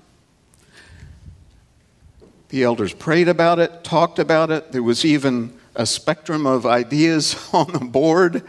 The 2.48 2.64
elders 2.64 2.94
prayed 2.94 3.28
about 3.28 3.58
it, 3.58 3.84
talked 3.84 4.18
about 4.18 4.50
it. 4.50 4.72
There 4.72 4.82
was 4.82 5.04
even 5.04 5.52
a 5.74 5.84
spectrum 5.84 6.46
of 6.46 6.64
ideas 6.64 7.36
on 7.52 7.74
the 7.74 7.80
board. 7.80 8.42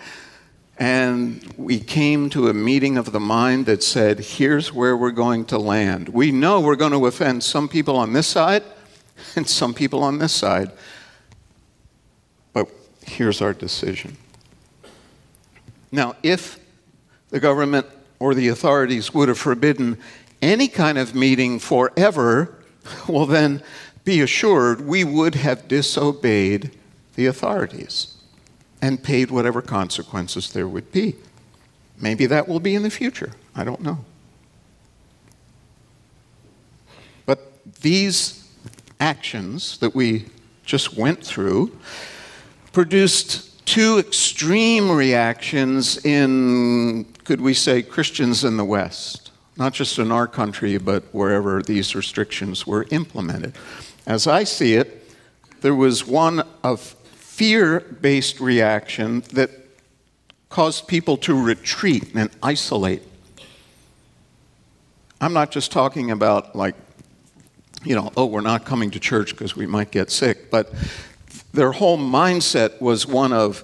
And 0.82 1.48
we 1.58 1.80
came 1.80 2.32
to 2.32 2.48
a 2.48 2.56
meeting 2.56 2.98
of 2.98 3.12
the 3.12 3.20
mind 3.20 3.68
that 3.68 3.84
said, 3.84 4.20
here's 4.20 4.74
where 4.74 4.98
we're 4.98 5.12
going 5.12 5.46
to 5.46 5.60
land. 5.60 6.10
We 6.10 6.32
know 6.32 6.60
we're 6.60 6.76
going 6.76 6.94
to 6.94 7.06
offend 7.06 7.44
some 7.44 7.70
people 7.70 7.96
on 7.98 8.14
this 8.14 8.26
side 8.26 8.64
and 9.36 9.48
some 9.48 9.76
people 9.76 10.02
on 10.02 10.18
this 10.18 10.34
side. 10.34 10.72
But 12.52 12.68
here's 13.06 13.44
our 13.44 13.54
decision. 13.54 14.18
Now, 15.92 16.16
if 16.24 16.60
the 17.30 17.40
government 17.40 17.86
or 18.18 18.34
the 18.34 18.48
authorities 18.48 19.14
would 19.14 19.28
have 19.28 19.38
forbidden 19.38 20.00
any 20.42 20.68
kind 20.68 20.98
of 20.98 21.14
meeting 21.14 21.60
forever, 21.60 22.56
well, 23.08 23.28
then 23.28 23.62
be 24.04 24.20
assured 24.20 24.82
we 24.82 25.04
would 25.04 25.36
have 25.36 25.68
disobeyed 25.68 26.72
the 27.14 27.28
authorities 27.28 28.18
and 28.82 29.02
paid 29.04 29.30
whatever 29.32 29.62
consequences 29.62 30.52
there 30.54 30.68
would 30.68 30.92
be. 30.92 31.16
Maybe 32.00 32.26
that 32.26 32.48
will 32.48 32.60
be 32.60 32.74
in 32.74 32.84
the 32.84 32.90
future. 32.90 33.32
I 33.56 33.64
don't 33.64 33.82
know. 33.82 34.04
But 37.26 37.74
these 37.82 38.48
actions 39.00 39.78
that 39.80 39.94
we 39.94 40.26
just 40.66 40.98
went 40.98 41.24
through 41.24 41.78
produced 42.72 43.66
two 43.66 44.00
extreme 44.00 44.90
reactions 44.90 46.04
in, 46.06 47.06
could 47.24 47.42
we 47.42 47.54
say, 47.54 47.82
Christians 47.82 48.44
in 48.44 48.58
the 48.58 48.66
West. 48.66 49.32
Not 49.58 49.74
just 49.74 50.00
in 50.00 50.12
our 50.12 50.28
country, 50.28 50.78
but 50.78 51.04
wherever 51.14 51.62
these 51.62 51.94
restrictions 51.94 52.66
were 52.66 52.88
implemented. 52.90 53.54
As 54.08 54.26
I 54.26 54.44
see 54.44 54.74
it, 54.74 55.10
there 55.62 55.76
was 55.76 56.08
one 56.08 56.42
of 56.64 56.96
fear 57.42 57.80
based 57.80 58.40
reaction 58.40 59.22
that 59.34 59.50
caused 60.50 60.88
people 60.88 61.18
to 61.18 61.34
retreat 61.34 62.14
and 62.14 62.30
isolate. 62.44 63.02
I'm 65.20 65.34
not 65.34 65.50
just 65.50 65.72
talking 65.72 66.12
about, 66.12 66.56
like, 66.56 66.76
you 67.84 67.96
know, 67.96 68.12
oh, 68.16 68.28
we're 68.28 68.42
not 68.42 68.64
coming 68.64 68.92
to 68.92 69.00
church 69.00 69.32
because 69.32 69.56
we 69.56 69.66
might 69.66 69.90
get 69.90 70.12
sick, 70.12 70.52
but 70.52 70.72
their 71.52 71.72
whole 71.72 71.98
mindset 71.98 72.80
was 72.80 73.08
one 73.08 73.34
of 73.34 73.64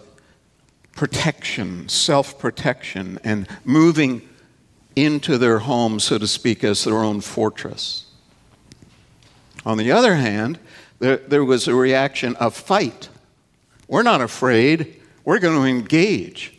protection, 0.95 1.87
self 1.87 2.39
protection, 2.39 3.19
and 3.23 3.47
moving 3.63 4.27
into 4.95 5.37
their 5.37 5.59
home, 5.59 5.99
so 5.99 6.17
to 6.17 6.25
speak, 6.25 6.63
as 6.63 6.83
their 6.83 6.97
own 7.03 7.21
fortress. 7.21 8.07
On 9.67 9.77
the 9.77 9.91
other 9.91 10.15
hand, 10.15 10.57
there, 10.97 11.17
there 11.17 11.45
was 11.45 11.67
a 11.67 11.75
reaction 11.75 12.35
of 12.37 12.55
fight. 12.55 13.09
We're 13.87 14.03
not 14.03 14.21
afraid, 14.21 15.01
we're 15.23 15.39
going 15.39 15.57
to 15.59 15.65
engage. 15.65 16.53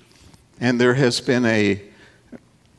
And 0.60 0.80
there 0.80 0.94
has 0.94 1.20
been 1.20 1.44
a 1.44 1.82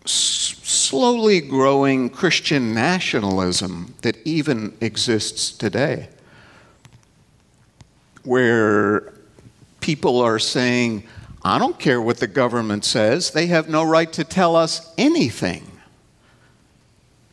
slowly 0.06 1.40
growing 1.40 2.10
Christian 2.10 2.74
nationalism 2.74 3.94
that 4.02 4.18
even 4.26 4.76
exists 4.82 5.52
today, 5.52 6.10
where 8.24 9.14
people 9.82 10.20
are 10.20 10.40
saying, 10.40 11.04
I 11.44 11.60
don't 11.60 11.80
care 11.80 12.02
what 12.02 12.18
the 12.18 12.28
government 12.28 12.86
says, 12.86 13.32
they 13.32 13.48
have 13.48 13.70
no 13.70 13.84
right 13.84 14.12
to 14.14 14.24
tell 14.24 14.56
us 14.56 14.94
anything. 14.98 15.72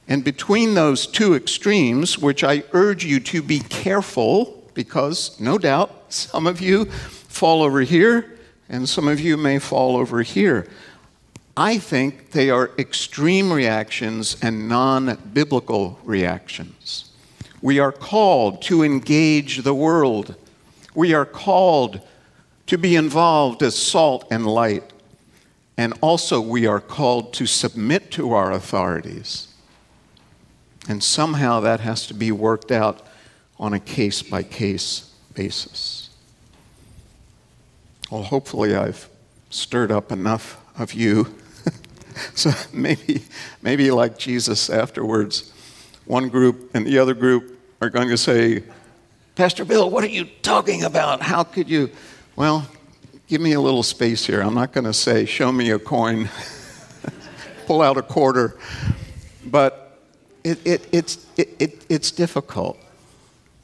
And 0.07 0.22
between 0.22 0.74
those 0.74 1.07
two 1.07 1.35
extremes, 1.35 2.18
which 2.18 2.44
I 2.44 2.62
urge 2.72 3.05
you 3.05 3.18
to 3.20 3.42
be 3.42 3.61
careful, 3.61 4.70
because 4.74 5.40
no 5.40 5.59
doubt 5.59 5.95
some 6.08 6.46
of 6.46 6.60
you 6.60 6.86
fall 6.86 7.62
over 7.62 7.80
here 7.80 8.36
and 8.68 8.88
some 8.88 9.08
of 9.08 9.20
you 9.20 9.36
may 9.36 9.58
fall 9.58 9.96
over 9.96 10.22
here. 10.22 10.68
I 11.56 11.78
think 11.78 12.32
they 12.32 12.50
are 12.50 12.70
extreme 12.78 13.52
reactions 13.52 14.36
and 14.42 14.68
non 14.68 15.16
biblical 15.32 15.98
reactions. 16.04 17.10
We 17.62 17.78
are 17.78 17.92
called 17.92 18.60
to 18.62 18.82
engage 18.82 19.58
the 19.58 19.74
world. 19.74 20.36
We 20.94 21.14
are 21.14 21.24
called 21.24 22.00
to 22.66 22.76
be 22.76 22.96
involved 22.96 23.62
as 23.62 23.76
salt 23.76 24.26
and 24.30 24.46
light. 24.46 24.92
And 25.78 25.94
also, 26.00 26.40
we 26.40 26.66
are 26.66 26.80
called 26.80 27.32
to 27.34 27.46
submit 27.46 28.10
to 28.12 28.32
our 28.32 28.52
authorities. 28.52 29.48
And 30.88 31.02
somehow 31.02 31.60
that 31.60 31.80
has 31.80 32.06
to 32.06 32.14
be 32.14 32.32
worked 32.32 32.70
out 32.70 33.06
on 33.58 33.72
a 33.72 33.80
case 33.80 34.22
by 34.22 34.42
case 34.42 35.12
basis. 35.37 36.11
Well, 38.11 38.25
hopefully, 38.25 38.75
I've 38.75 39.09
stirred 39.51 39.92
up 39.92 40.11
enough 40.11 40.61
of 40.79 40.92
you. 40.92 41.33
so 42.35 42.51
maybe, 42.72 43.22
maybe 43.62 43.90
like 43.90 44.18
Jesus 44.18 44.70
afterwards, 44.70 45.53
one 46.07 46.29
group 46.29 46.70
and 46.75 46.87
the 46.87 46.99
other 46.99 47.14
group 47.14 47.59
are 47.81 47.90
going 47.90 48.09
to 48.09 48.16
say, 48.16 48.64
Pastor 49.35 49.64
Bill, 49.64 49.90
what 49.90 50.03
are 50.03 50.09
you 50.09 50.25
talking 50.42 50.83
about? 50.85 51.20
How 51.20 51.44
could 51.44 51.68
you? 51.68 51.90
Well, 52.37 52.66
give 53.27 53.40
me 53.40 53.53
a 53.53 53.61
little 53.61 53.83
space 53.83 54.25
here. 54.25 54.40
I'm 54.40 54.55
not 54.55 54.72
going 54.72 54.85
to 54.85 54.94
say, 54.94 55.27
show 55.27 55.53
me 55.53 55.70
a 55.70 55.79
coin, 55.79 56.31
pull 57.66 57.83
out 57.83 57.99
a 57.99 58.03
quarter. 58.03 58.57
But 59.44 60.01
it, 60.42 60.59
it, 60.64 60.88
it's, 60.92 61.27
it, 61.37 61.85
it's 61.88 62.11
difficult. 62.11 62.79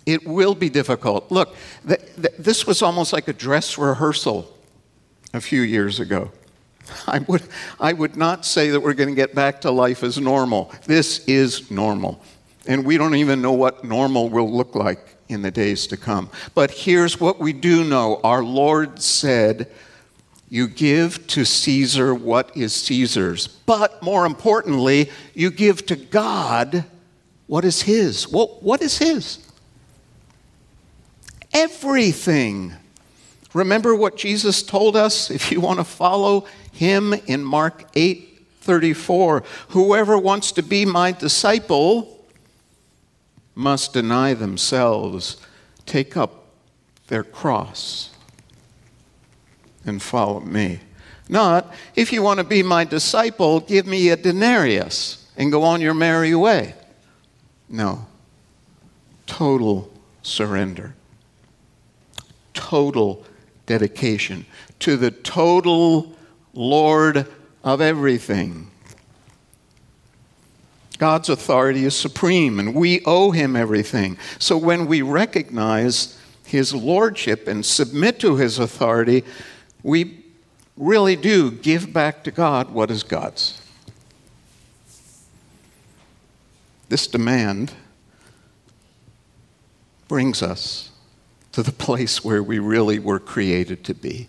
It 0.06 0.26
will 0.26 0.54
be 0.54 0.68
difficult. 0.68 1.30
Look, 1.30 1.54
th- 1.86 2.00
th- 2.16 2.34
this 2.38 2.66
was 2.66 2.82
almost 2.82 3.12
like 3.12 3.28
a 3.28 3.32
dress 3.32 3.78
rehearsal 3.78 4.52
a 5.32 5.40
few 5.40 5.62
years 5.62 6.00
ago. 6.00 6.30
I 7.06 7.20
would, 7.20 7.42
I 7.80 7.92
would 7.92 8.16
not 8.16 8.44
say 8.44 8.70
that 8.70 8.80
we're 8.80 8.94
going 8.94 9.08
to 9.08 9.14
get 9.14 9.34
back 9.34 9.60
to 9.62 9.70
life 9.70 10.02
as 10.02 10.18
normal. 10.18 10.72
This 10.86 11.24
is 11.26 11.70
normal. 11.70 12.22
And 12.66 12.84
we 12.84 12.96
don't 12.96 13.14
even 13.14 13.42
know 13.42 13.52
what 13.52 13.84
normal 13.84 14.28
will 14.28 14.50
look 14.50 14.74
like 14.74 15.16
in 15.28 15.42
the 15.42 15.50
days 15.50 15.86
to 15.88 15.96
come. 15.96 16.30
But 16.54 16.70
here's 16.70 17.20
what 17.20 17.38
we 17.38 17.52
do 17.52 17.84
know 17.84 18.20
our 18.22 18.42
Lord 18.42 19.00
said, 19.00 19.70
You 20.48 20.68
give 20.68 21.26
to 21.28 21.44
Caesar 21.44 22.14
what 22.14 22.56
is 22.56 22.72
Caesar's. 22.74 23.46
But 23.46 24.02
more 24.02 24.26
importantly, 24.26 25.10
you 25.34 25.50
give 25.50 25.86
to 25.86 25.96
God 25.96 26.84
what 27.46 27.64
is 27.64 27.82
His. 27.82 28.28
Well, 28.28 28.58
what 28.60 28.82
is 28.82 28.98
His? 28.98 29.38
Everything. 31.52 32.74
Remember 33.54 33.94
what 33.94 34.16
Jesus 34.16 34.62
told 34.62 34.96
us 34.96 35.30
if 35.30 35.52
you 35.52 35.60
want 35.60 35.78
to 35.78 35.84
follow 35.84 36.46
him 36.72 37.14
in 37.26 37.44
Mark 37.44 37.84
8 37.94 38.28
34. 38.60 39.42
Whoever 39.68 40.16
wants 40.16 40.52
to 40.52 40.62
be 40.62 40.84
my 40.86 41.12
disciple 41.12 42.24
must 43.54 43.92
deny 43.92 44.34
themselves, 44.34 45.36
take 45.84 46.16
up 46.16 46.46
their 47.08 47.24
cross, 47.24 48.10
and 49.84 50.00
follow 50.00 50.40
me. 50.40 50.80
Not, 51.28 51.72
if 51.94 52.12
you 52.12 52.22
want 52.22 52.38
to 52.38 52.44
be 52.44 52.62
my 52.62 52.84
disciple, 52.84 53.60
give 53.60 53.86
me 53.86 54.08
a 54.10 54.16
denarius 54.16 55.26
and 55.36 55.50
go 55.50 55.62
on 55.62 55.80
your 55.80 55.94
merry 55.94 56.34
way. 56.34 56.74
No. 57.68 58.06
Total 59.26 59.90
surrender. 60.22 60.94
Total 62.62 63.24
dedication 63.66 64.46
to 64.78 64.96
the 64.96 65.10
total 65.10 66.14
Lord 66.54 67.26
of 67.64 67.80
everything. 67.80 68.70
God's 70.98 71.28
authority 71.28 71.84
is 71.84 71.96
supreme, 71.96 72.60
and 72.60 72.74
we 72.74 73.02
owe 73.04 73.32
him 73.32 73.56
everything. 73.56 74.16
So 74.38 74.56
when 74.56 74.86
we 74.86 75.02
recognize 75.02 76.18
his 76.44 76.72
lordship 76.72 77.48
and 77.48 77.66
submit 77.66 78.20
to 78.20 78.36
his 78.36 78.58
authority, 78.58 79.24
we 79.82 80.24
really 80.76 81.16
do 81.16 81.50
give 81.50 81.92
back 81.92 82.22
to 82.24 82.30
God 82.30 82.70
what 82.70 82.90
is 82.90 83.02
God's. 83.02 83.62
this 86.92 87.06
demand 87.06 87.72
brings 90.08 90.42
us 90.42 90.91
to 91.52 91.62
the 91.62 91.72
place 91.72 92.24
where 92.24 92.42
we 92.42 92.58
really 92.58 92.98
were 92.98 93.18
created 93.18 93.84
to 93.84 93.94
be. 93.94 94.28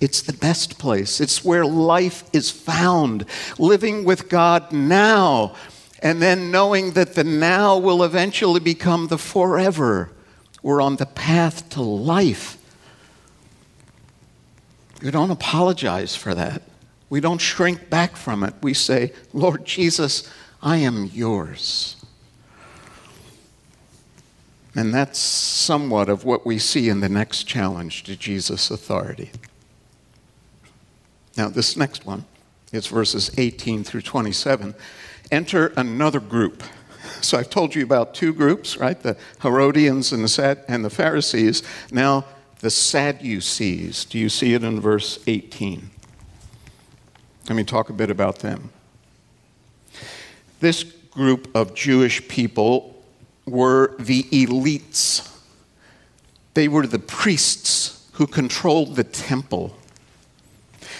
It's 0.00 0.22
the 0.22 0.32
best 0.32 0.78
place. 0.78 1.20
It's 1.20 1.44
where 1.44 1.64
life 1.64 2.24
is 2.32 2.50
found, 2.50 3.24
living 3.58 4.04
with 4.04 4.28
God 4.28 4.72
now, 4.72 5.54
and 6.02 6.20
then 6.20 6.50
knowing 6.50 6.92
that 6.92 7.14
the 7.14 7.24
now 7.24 7.78
will 7.78 8.02
eventually 8.02 8.58
become 8.58 9.06
the 9.06 9.18
forever. 9.18 10.10
We're 10.62 10.80
on 10.80 10.96
the 10.96 11.06
path 11.06 11.68
to 11.70 11.82
life. 11.82 12.58
We 15.02 15.10
don't 15.10 15.30
apologize 15.30 16.16
for 16.16 16.34
that. 16.34 16.62
We 17.08 17.20
don't 17.20 17.40
shrink 17.40 17.90
back 17.90 18.16
from 18.16 18.42
it. 18.42 18.54
We 18.62 18.74
say, 18.74 19.12
Lord 19.32 19.64
Jesus, 19.64 20.28
I 20.62 20.78
am 20.78 21.10
yours. 21.12 21.96
And 24.74 24.94
that's 24.94 25.18
somewhat 25.18 26.08
of 26.08 26.24
what 26.24 26.46
we 26.46 26.58
see 26.58 26.88
in 26.88 27.00
the 27.00 27.08
next 27.08 27.44
challenge 27.44 28.04
to 28.04 28.16
Jesus' 28.16 28.70
authority. 28.70 29.30
Now, 31.36 31.48
this 31.48 31.76
next 31.76 32.06
one 32.06 32.24
is 32.72 32.86
verses 32.86 33.30
18 33.38 33.84
through 33.84 34.02
27. 34.02 34.74
Enter 35.30 35.72
another 35.76 36.20
group. 36.20 36.62
So 37.20 37.36
I've 37.38 37.50
told 37.50 37.74
you 37.74 37.84
about 37.84 38.14
two 38.14 38.32
groups, 38.32 38.76
right? 38.78 39.00
The 39.00 39.16
Herodians 39.42 40.12
and 40.12 40.24
the, 40.24 40.28
Sad- 40.28 40.64
and 40.66 40.84
the 40.84 40.90
Pharisees. 40.90 41.62
Now, 41.90 42.24
the 42.60 42.70
Sadducees. 42.70 44.04
Do 44.04 44.18
you 44.18 44.28
see 44.28 44.54
it 44.54 44.64
in 44.64 44.80
verse 44.80 45.18
18? 45.26 45.90
Let 47.48 47.56
me 47.56 47.64
talk 47.64 47.90
a 47.90 47.92
bit 47.92 48.10
about 48.10 48.38
them. 48.38 48.70
This 50.60 50.84
group 50.84 51.48
of 51.54 51.74
Jewish 51.74 52.26
people 52.28 52.91
were 53.46 53.94
the 53.98 54.24
elites. 54.24 55.28
They 56.54 56.68
were 56.68 56.86
the 56.86 56.98
priests 56.98 58.08
who 58.12 58.26
controlled 58.26 58.96
the 58.96 59.04
temple. 59.04 59.76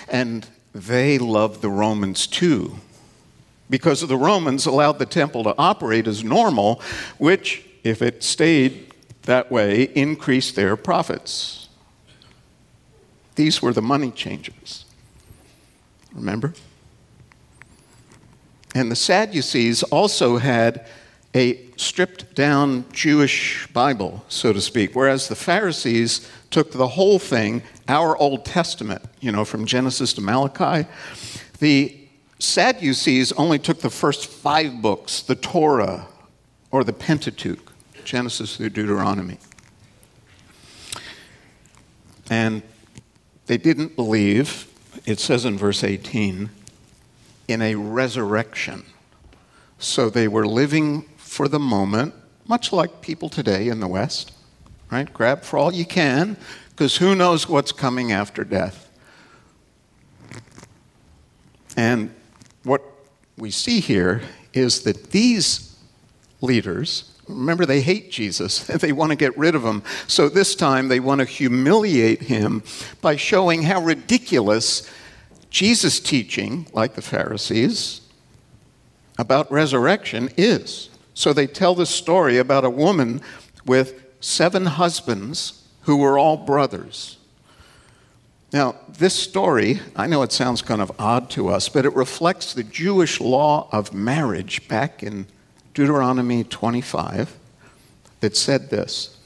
And 0.08 0.46
they 0.74 1.18
loved 1.18 1.62
the 1.62 1.70
Romans 1.70 2.26
too, 2.26 2.76
because 3.68 4.06
the 4.06 4.16
Romans 4.16 4.66
allowed 4.66 4.98
the 4.98 5.06
temple 5.06 5.44
to 5.44 5.54
operate 5.58 6.06
as 6.06 6.24
normal, 6.24 6.80
which, 7.18 7.64
if 7.84 8.02
it 8.02 8.22
stayed 8.22 8.92
that 9.22 9.50
way, 9.50 9.84
increased 9.94 10.56
their 10.56 10.76
profits. 10.76 11.68
These 13.34 13.62
were 13.62 13.72
the 13.72 13.82
money 13.82 14.10
changers. 14.10 14.84
Remember? 16.12 16.54
And 18.74 18.90
the 18.90 18.96
Sadducees 18.96 19.82
also 19.84 20.38
had 20.38 20.86
a 21.34 21.58
stripped 21.76 22.34
down 22.34 22.84
Jewish 22.92 23.66
Bible, 23.72 24.24
so 24.28 24.52
to 24.52 24.60
speak, 24.60 24.94
whereas 24.94 25.28
the 25.28 25.34
Pharisees 25.34 26.28
took 26.50 26.72
the 26.72 26.88
whole 26.88 27.18
thing, 27.18 27.62
our 27.88 28.16
Old 28.16 28.44
Testament, 28.44 29.02
you 29.20 29.32
know, 29.32 29.44
from 29.44 29.64
Genesis 29.64 30.12
to 30.14 30.20
Malachi. 30.20 30.88
The 31.58 31.96
Sadducees 32.38 33.32
only 33.32 33.58
took 33.58 33.80
the 33.80 33.90
first 33.90 34.26
five 34.26 34.82
books, 34.82 35.22
the 35.22 35.36
Torah 35.36 36.06
or 36.70 36.84
the 36.84 36.92
Pentateuch, 36.92 37.72
Genesis 38.04 38.56
through 38.56 38.70
Deuteronomy. 38.70 39.38
And 42.28 42.62
they 43.46 43.58
didn't 43.58 43.96
believe, 43.96 44.66
it 45.06 45.20
says 45.20 45.44
in 45.44 45.56
verse 45.56 45.84
18, 45.84 46.50
in 47.48 47.62
a 47.62 47.74
resurrection. 47.74 48.84
So 49.78 50.10
they 50.10 50.28
were 50.28 50.46
living 50.46 51.08
for 51.32 51.48
the 51.48 51.58
moment, 51.58 52.12
much 52.46 52.74
like 52.74 53.00
people 53.00 53.30
today 53.30 53.68
in 53.68 53.80
the 53.80 53.88
West, 53.88 54.32
right? 54.90 55.10
Grab 55.14 55.42
for 55.42 55.58
all 55.58 55.72
you 55.72 55.86
can, 55.86 56.36
because 56.68 56.98
who 56.98 57.14
knows 57.14 57.48
what's 57.48 57.72
coming 57.72 58.12
after 58.12 58.44
death. 58.44 58.90
And 61.74 62.14
what 62.64 62.82
we 63.38 63.50
see 63.50 63.80
here 63.80 64.20
is 64.52 64.82
that 64.82 65.10
these 65.10 65.74
leaders, 66.42 67.18
remember, 67.26 67.64
they 67.64 67.80
hate 67.80 68.10
Jesus, 68.10 68.58
they 68.66 68.92
want 68.92 69.08
to 69.08 69.16
get 69.16 69.36
rid 69.38 69.54
of 69.54 69.62
him. 69.62 69.82
So 70.08 70.28
this 70.28 70.54
time 70.54 70.88
they 70.88 71.00
want 71.00 71.20
to 71.20 71.24
humiliate 71.24 72.24
him 72.24 72.62
by 73.00 73.16
showing 73.16 73.62
how 73.62 73.80
ridiculous 73.80 74.86
Jesus' 75.48 75.98
teaching, 75.98 76.66
like 76.74 76.92
the 76.92 77.00
Pharisees, 77.00 78.02
about 79.16 79.50
resurrection 79.50 80.28
is. 80.36 80.90
So 81.14 81.32
they 81.32 81.46
tell 81.46 81.74
this 81.74 81.90
story 81.90 82.38
about 82.38 82.64
a 82.64 82.70
woman 82.70 83.20
with 83.66 84.02
seven 84.20 84.66
husbands 84.66 85.66
who 85.82 85.96
were 85.96 86.18
all 86.18 86.36
brothers. 86.36 87.18
Now, 88.52 88.76
this 88.88 89.14
story, 89.14 89.80
I 89.96 90.06
know 90.06 90.22
it 90.22 90.32
sounds 90.32 90.62
kind 90.62 90.82
of 90.82 90.92
odd 90.98 91.30
to 91.30 91.48
us, 91.48 91.68
but 91.68 91.86
it 91.86 91.94
reflects 91.94 92.52
the 92.52 92.62
Jewish 92.62 93.20
law 93.20 93.68
of 93.72 93.94
marriage 93.94 94.68
back 94.68 95.02
in 95.02 95.26
Deuteronomy 95.74 96.44
25 96.44 97.34
that 98.20 98.36
said 98.36 98.70
this 98.70 99.18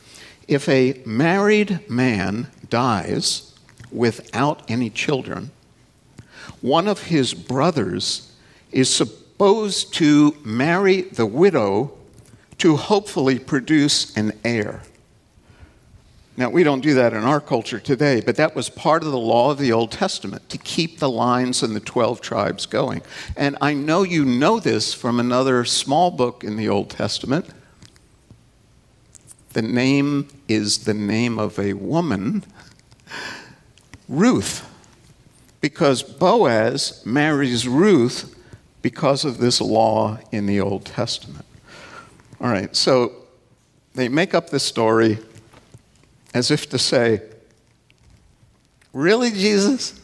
If 0.47 0.69
a 0.69 1.03
married 1.05 1.89
man 1.91 2.49
dies 2.71 3.55
without 3.91 4.69
any 4.71 4.91
children, 4.91 5.51
one 6.61 6.87
of 6.87 7.05
his 7.05 7.35
brothers 7.35 8.33
is 8.71 8.89
supposed 8.95 9.26
supposed 9.37 9.93
to 9.93 10.35
marry 10.45 11.03
the 11.03 11.27
widow 11.27 11.93
to 12.57 12.75
hopefully 12.75 13.39
produce 13.39 14.17
an 14.17 14.33
heir. 14.43 14.81
Now, 16.39 16.49
we 16.49 16.65
don't 16.65 16.81
do 16.81 16.95
that 16.95 17.13
in 17.13 17.23
our 17.23 17.43
culture 17.43 17.79
today, 17.79 18.23
but 18.23 18.37
that 18.37 18.57
was 18.57 18.71
part 18.71 19.03
of 19.03 19.11
the 19.11 19.19
law 19.19 19.51
of 19.51 19.59
the 19.59 19.73
Old 19.73 19.93
Testament 19.93 20.49
to 20.49 20.57
keep 20.57 21.01
the 21.01 21.11
lines 21.11 21.63
and 21.63 21.77
the 21.77 21.81
12 21.81 22.23
tribes 22.23 22.65
going. 22.65 23.03
And 23.37 23.59
I 23.61 23.75
know 23.75 24.05
you 24.05 24.25
know 24.25 24.59
this 24.59 24.95
from 24.95 25.21
another 25.21 25.67
small 25.67 26.11
book 26.11 26.43
in 26.43 26.57
the 26.57 26.71
Old 26.71 26.89
Testament. 26.89 27.51
The 29.51 29.61
name 29.61 30.29
is 30.49 30.85
the 30.85 30.95
name 30.95 31.39
of 31.39 31.59
a 31.59 31.75
woman, 31.75 32.43
Ruth, 34.09 34.67
because 35.61 36.03
Boaz 36.03 37.03
marries 37.05 37.69
Ruth 37.69 38.33
because 38.87 39.25
of 39.25 39.39
this 39.39 39.61
law 39.61 40.17
in 40.31 40.47
the 40.47 40.61
Old 40.61 40.85
Testament. 40.85 41.45
All 42.41 42.47
right, 42.49 42.77
so 42.77 43.11
they 43.97 44.09
make 44.09 44.33
up 44.33 44.49
this 44.51 44.63
story 44.63 45.19
as 46.35 46.53
if 46.53 46.71
to 46.71 46.79
say, 46.79 47.21
Really, 48.93 49.33
Jesus? 49.33 50.01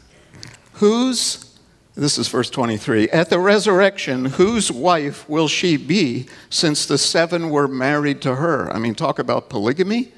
Whose, 0.73 1.57
this 1.95 2.19
is 2.19 2.27
verse 2.27 2.51
23, 2.51 3.09
at 3.11 3.31
the 3.31 3.39
resurrection, 3.39 4.25
whose 4.25 4.73
wife 4.73 5.29
will 5.29 5.47
she 5.47 5.77
be 5.77 6.27
since 6.51 6.85
the 6.85 6.99
seven 6.99 7.51
were 7.51 7.69
married 7.69 8.21
to 8.23 8.35
her? 8.35 8.69
I 8.73 8.81
mean, 8.81 8.97
talk 8.97 9.21
about 9.21 9.49
polygamy. 9.49 10.13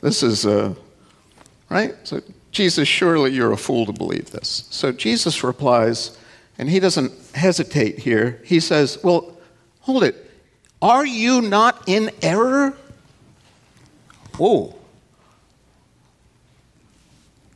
This 0.00 0.22
is, 0.22 0.46
uh, 0.46 0.76
right? 1.70 1.96
So, 2.04 2.22
Jesus, 2.52 2.86
surely 2.86 3.32
you're 3.32 3.50
a 3.50 3.56
fool 3.56 3.84
to 3.84 3.92
believe 3.92 4.30
this. 4.30 4.68
So 4.70 4.92
Jesus 4.92 5.42
replies, 5.42 6.16
and 6.58 6.68
he 6.68 6.80
doesn't 6.80 7.12
hesitate 7.34 7.98
here. 7.98 8.40
He 8.44 8.60
says, 8.60 8.98
Well, 9.02 9.36
hold 9.80 10.04
it. 10.04 10.30
Are 10.80 11.06
you 11.06 11.40
not 11.42 11.82
in 11.86 12.10
error? 12.22 12.76
Whoa. 14.36 14.74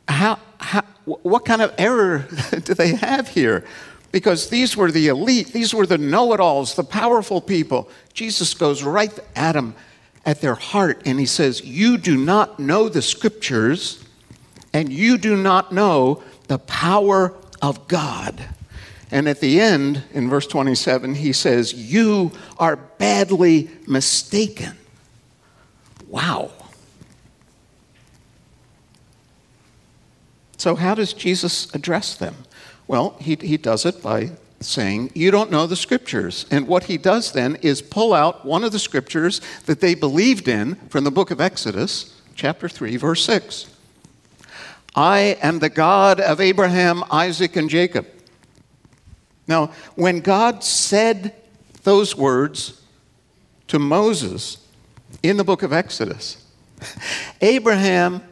How, 0.07 0.39
how, 0.59 0.81
what 1.05 1.45
kind 1.45 1.61
of 1.61 1.73
error 1.77 2.27
do 2.63 2.73
they 2.73 2.95
have 2.95 3.27
here? 3.29 3.65
Because 4.11 4.49
these 4.49 4.75
were 4.75 4.91
the 4.91 5.07
elite, 5.07 5.53
these 5.53 5.73
were 5.73 5.85
the 5.85 5.97
know 5.97 6.33
it 6.33 6.39
alls, 6.39 6.75
the 6.75 6.83
powerful 6.83 7.39
people. 7.39 7.89
Jesus 8.13 8.53
goes 8.53 8.83
right 8.83 9.17
at 9.35 9.53
them 9.53 9.73
at 10.25 10.41
their 10.41 10.55
heart 10.55 11.01
and 11.05 11.19
he 11.19 11.25
says, 11.25 11.63
You 11.63 11.97
do 11.97 12.17
not 12.17 12.59
know 12.59 12.89
the 12.89 13.01
scriptures 13.01 14.03
and 14.73 14.91
you 14.91 15.17
do 15.17 15.35
not 15.35 15.71
know 15.71 16.23
the 16.47 16.59
power 16.59 17.33
of 17.61 17.87
God. 17.87 18.49
And 19.11 19.27
at 19.27 19.41
the 19.41 19.59
end, 19.59 20.03
in 20.13 20.29
verse 20.29 20.47
27, 20.47 21.15
he 21.15 21.33
says, 21.33 21.73
You 21.73 22.31
are 22.57 22.77
badly 22.77 23.69
mistaken. 23.85 24.77
Wow. 26.07 26.51
So, 30.57 30.75
how 30.75 30.95
does 30.95 31.13
Jesus 31.13 31.73
address 31.73 32.15
them? 32.15 32.35
Well, 32.87 33.17
he, 33.19 33.35
he 33.35 33.57
does 33.57 33.85
it 33.85 34.01
by 34.01 34.31
saying, 34.61 35.11
You 35.13 35.31
don't 35.31 35.51
know 35.51 35.67
the 35.67 35.75
scriptures. 35.75 36.45
And 36.49 36.67
what 36.67 36.85
he 36.85 36.97
does 36.97 37.33
then 37.33 37.57
is 37.61 37.81
pull 37.81 38.13
out 38.13 38.45
one 38.45 38.63
of 38.63 38.71
the 38.71 38.79
scriptures 38.79 39.41
that 39.65 39.81
they 39.81 39.95
believed 39.95 40.47
in 40.47 40.75
from 40.89 41.03
the 41.03 41.11
book 41.11 41.31
of 41.31 41.41
Exodus, 41.41 42.21
chapter 42.35 42.69
3, 42.69 42.95
verse 42.97 43.25
6. 43.25 43.67
I 44.95 45.37
am 45.41 45.59
the 45.59 45.69
God 45.69 46.19
of 46.19 46.39
Abraham, 46.39 47.03
Isaac, 47.11 47.55
and 47.55 47.69
Jacob. 47.69 48.05
Now, 49.51 49.71
when 49.95 50.21
God 50.21 50.63
said 50.63 51.35
those 51.83 52.15
words 52.15 52.81
to 53.67 53.79
Moses 53.79 54.57
in 55.23 55.37
the 55.37 55.43
book 55.43 55.63
of 55.63 55.73
Exodus. 55.73 56.45
Abraham, 57.41 58.23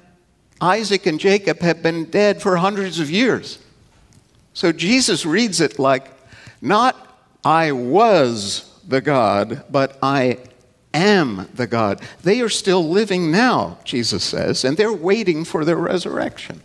Isaac, 0.62 1.05
and 1.05 1.19
Jacob 1.19 1.60
have 1.60 1.84
been 1.84 2.05
dead 2.05 2.41
for 2.41 2.58
hundreds 2.58 2.99
of 2.99 3.10
years. 3.10 3.60
So 4.53 4.71
Jesus 4.71 5.25
reads 5.25 5.62
it 5.62 5.77
like, 5.77 6.12
not 6.62 6.95
I 7.43 7.71
was 7.71 8.82
the 8.88 9.01
God, 9.01 9.63
but 9.69 9.97
I 10.01 10.39
am 10.93 11.49
the 11.53 11.67
God. 11.67 12.01
They 12.23 12.41
are 12.41 12.49
still 12.49 12.88
living 12.88 13.32
now, 13.32 13.77
Jesus 13.84 14.23
says, 14.23 14.65
and 14.65 14.77
they're 14.77 14.93
waiting 14.93 15.45
for 15.45 15.63
their 15.63 15.77
resurrection. 15.77 16.62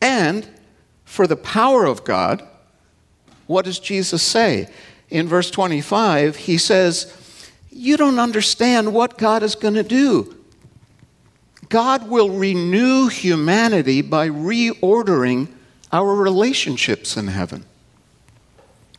And 0.00 0.48
for 1.18 1.26
the 1.26 1.34
power 1.34 1.84
of 1.84 2.04
God, 2.04 2.46
what 3.48 3.64
does 3.64 3.80
Jesus 3.80 4.22
say? 4.22 4.68
In 5.10 5.26
verse 5.26 5.50
25, 5.50 6.36
he 6.36 6.56
says, 6.56 7.12
You 7.72 7.96
don't 7.96 8.20
understand 8.20 8.94
what 8.94 9.18
God 9.18 9.42
is 9.42 9.56
going 9.56 9.74
to 9.74 9.82
do. 9.82 10.36
God 11.70 12.08
will 12.08 12.30
renew 12.30 13.08
humanity 13.08 14.00
by 14.00 14.28
reordering 14.28 15.48
our 15.90 16.14
relationships 16.14 17.16
in 17.16 17.26
heaven. 17.26 17.64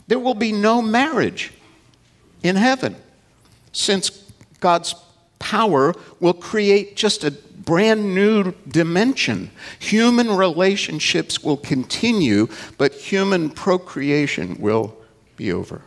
There 0.09 0.19
will 0.19 0.33
be 0.33 0.51
no 0.51 0.81
marriage 0.81 1.53
in 2.43 2.57
heaven 2.57 2.97
since 3.71 4.09
God's 4.59 4.93
power 5.39 5.93
will 6.19 6.33
create 6.33 6.97
just 6.97 7.23
a 7.23 7.31
brand 7.69 8.15
new 8.15 8.51
dimension. 8.67 9.51
Human 9.77 10.35
relationships 10.35 11.43
will 11.43 11.55
continue, 11.55 12.47
but 12.79 12.95
human 12.95 13.51
procreation 13.51 14.59
will 14.59 14.97
be 15.35 15.53
over. 15.53 15.83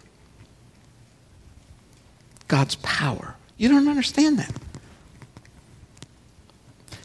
God's 2.47 2.77
power. 2.77 3.35
You 3.57 3.69
don't 3.69 3.89
understand 3.89 4.39
that. 4.39 4.55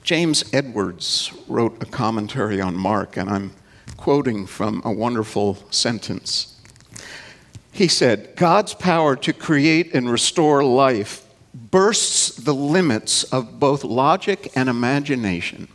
James 0.04 0.44
Edwards 0.54 1.34
wrote 1.48 1.82
a 1.82 1.88
commentary 1.88 2.62
on 2.62 2.76
Mark, 2.76 3.18
and 3.18 3.32
I'm 3.32 3.54
quoting 3.98 4.46
from 4.46 4.84
a 4.86 4.92
wonderful 4.92 5.58
sentence. 5.72 6.56
He 7.72 7.88
said, 7.88 8.36
God's 8.36 8.76
power 8.76 9.16
to 9.16 9.34
create 9.34 9.96
and 9.96 10.08
restore 10.08 10.64
life 10.64 11.27
bursts 11.72 12.30
the 12.30 12.54
limits 12.54 13.24
of 13.26 13.60
both 13.60 13.84
logic 13.84 14.52
and 14.56 14.70
imagination. 14.70 15.68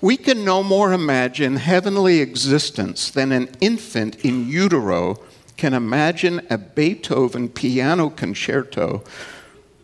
We 0.00 0.16
can 0.16 0.44
no 0.44 0.62
more 0.62 0.92
imagine 0.92 1.56
heavenly 1.56 2.20
existence 2.20 3.10
than 3.10 3.32
an 3.32 3.48
infant 3.60 4.24
in 4.24 4.48
utero 4.48 5.20
can 5.56 5.74
imagine 5.74 6.44
a 6.50 6.58
Beethoven 6.58 7.48
piano 7.48 8.10
concerto 8.10 9.04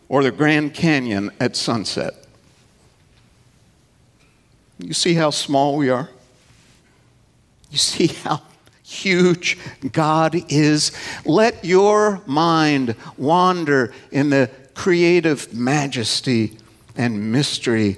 or 0.08 0.22
the 0.22 0.32
Grand 0.32 0.74
Canyon 0.74 1.30
at 1.38 1.54
sunset. 1.54 2.14
You 4.78 4.92
see 4.92 5.14
how 5.14 5.30
small 5.30 5.76
we 5.76 5.90
are? 5.90 6.08
You 7.70 7.78
see 7.78 8.06
how 8.08 8.42
huge 8.82 9.58
God 9.92 10.34
is? 10.50 10.92
Let 11.24 11.64
your 11.64 12.22
mind 12.26 12.96
wander 13.16 13.92
in 14.10 14.30
the 14.30 14.50
creative 14.78 15.52
majesty 15.52 16.56
and 16.94 17.32
mystery 17.32 17.96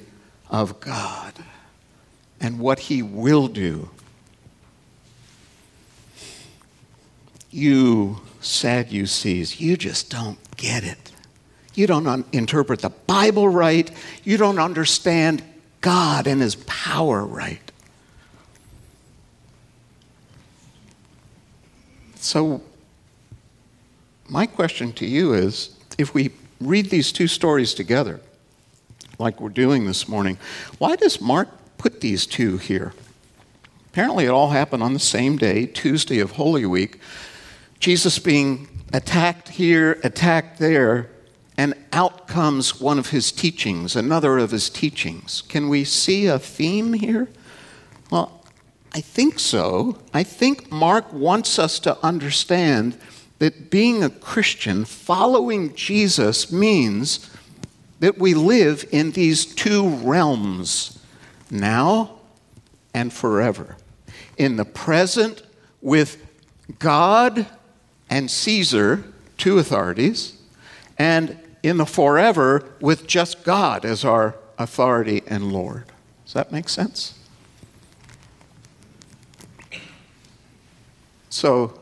of 0.49 0.81
God 0.81 1.35
and 2.41 2.59
what 2.59 2.79
He 2.79 3.03
will 3.03 3.49
do. 3.49 3.91
You 7.51 8.23
Sadducees, 8.41 9.61
you 9.61 9.77
just 9.77 10.11
don't 10.11 10.39
get 10.57 10.83
it. 10.83 11.13
You 11.75 11.87
don't 11.87 12.07
un- 12.07 12.25
interpret 12.33 12.81
the 12.81 12.89
Bible 12.89 13.47
right. 13.47 13.91
You 14.25 14.39
don't 14.39 14.59
understand 14.59 15.45
God 15.83 16.27
and 16.27 16.41
His 16.41 16.55
power 16.55 17.27
right. 17.27 17.71
So, 22.15 22.63
my 24.31 24.47
question 24.47 24.95
to 24.95 25.05
you 25.05 25.35
is 25.35 25.77
if 25.99 26.15
we 26.15 26.31
read 26.61 26.91
these 26.91 27.13
two 27.13 27.27
stories 27.27 27.75
together, 27.75 28.21
like 29.19 29.41
we're 29.41 29.49
doing 29.49 29.87
this 29.87 30.09
morning, 30.09 30.39
why 30.79 30.97
does 30.97 31.21
Mark 31.21 31.49
put 31.79 32.01
these 32.01 32.27
two 32.27 32.59
here? 32.59 32.93
Apparently, 33.87 34.27
it 34.27 34.31
all 34.31 34.51
happened 34.51 34.83
on 34.83 34.93
the 34.93 35.01
same 35.01 35.37
day, 35.37 35.67
Tuesday 35.67 36.21
of 36.21 36.33
Holy 36.33 36.65
Week. 36.65 37.01
Jesus 37.81 38.19
being 38.19 38.69
attacked 38.93 39.49
here, 39.49 39.99
attacked 40.05 40.59
there, 40.59 41.11
and 41.57 41.75
out 41.93 42.29
comes 42.29 42.81
one 42.81 42.99
of 42.99 43.11
his 43.11 43.33
teachings, 43.33 43.97
another 43.97 44.39
of 44.39 44.51
his 44.51 44.71
teachings. 44.71 45.43
Can 45.43 45.69
we 45.69 45.85
see 45.85 46.27
a 46.27 46.39
theme 46.39 46.93
here? 46.93 47.29
Well, 48.11 48.45
I 48.93 49.01
think 49.01 49.39
so. 49.39 49.99
I 50.13 50.23
think 50.23 50.71
Mark 50.71 51.13
wants 51.13 51.59
us 51.59 51.79
to 51.81 51.99
understand 52.05 52.99
that 53.41 53.71
being 53.71 54.05
a 54.05 54.11
Christian, 54.11 54.85
following 54.85 55.75
Jesus, 55.75 56.53
means 56.53 57.31
that 57.99 58.19
we 58.19 58.35
live 58.35 58.87
in 58.93 59.11
these 59.11 59.45
two 59.47 59.89
realms, 59.89 60.99
now 61.51 62.19
and 62.95 63.13
forever. 63.13 63.77
In 64.37 64.57
the 64.57 64.65
present, 64.65 65.43
with 65.81 66.23
God 66.79 67.47
and 68.11 68.31
Caesar, 68.31 69.05
two 69.39 69.59
authorities, 69.59 70.37
and 70.99 71.39
in 71.63 71.79
the 71.79 71.87
forever, 71.87 72.71
with 72.81 73.07
just 73.07 73.43
God 73.43 73.87
as 73.87 74.05
our 74.05 74.37
authority 74.59 75.23
and 75.27 75.51
Lord. 75.51 75.85
Does 76.27 76.35
that 76.35 76.53
make 76.53 76.69
sense? 76.69 77.15
So, 81.31 81.80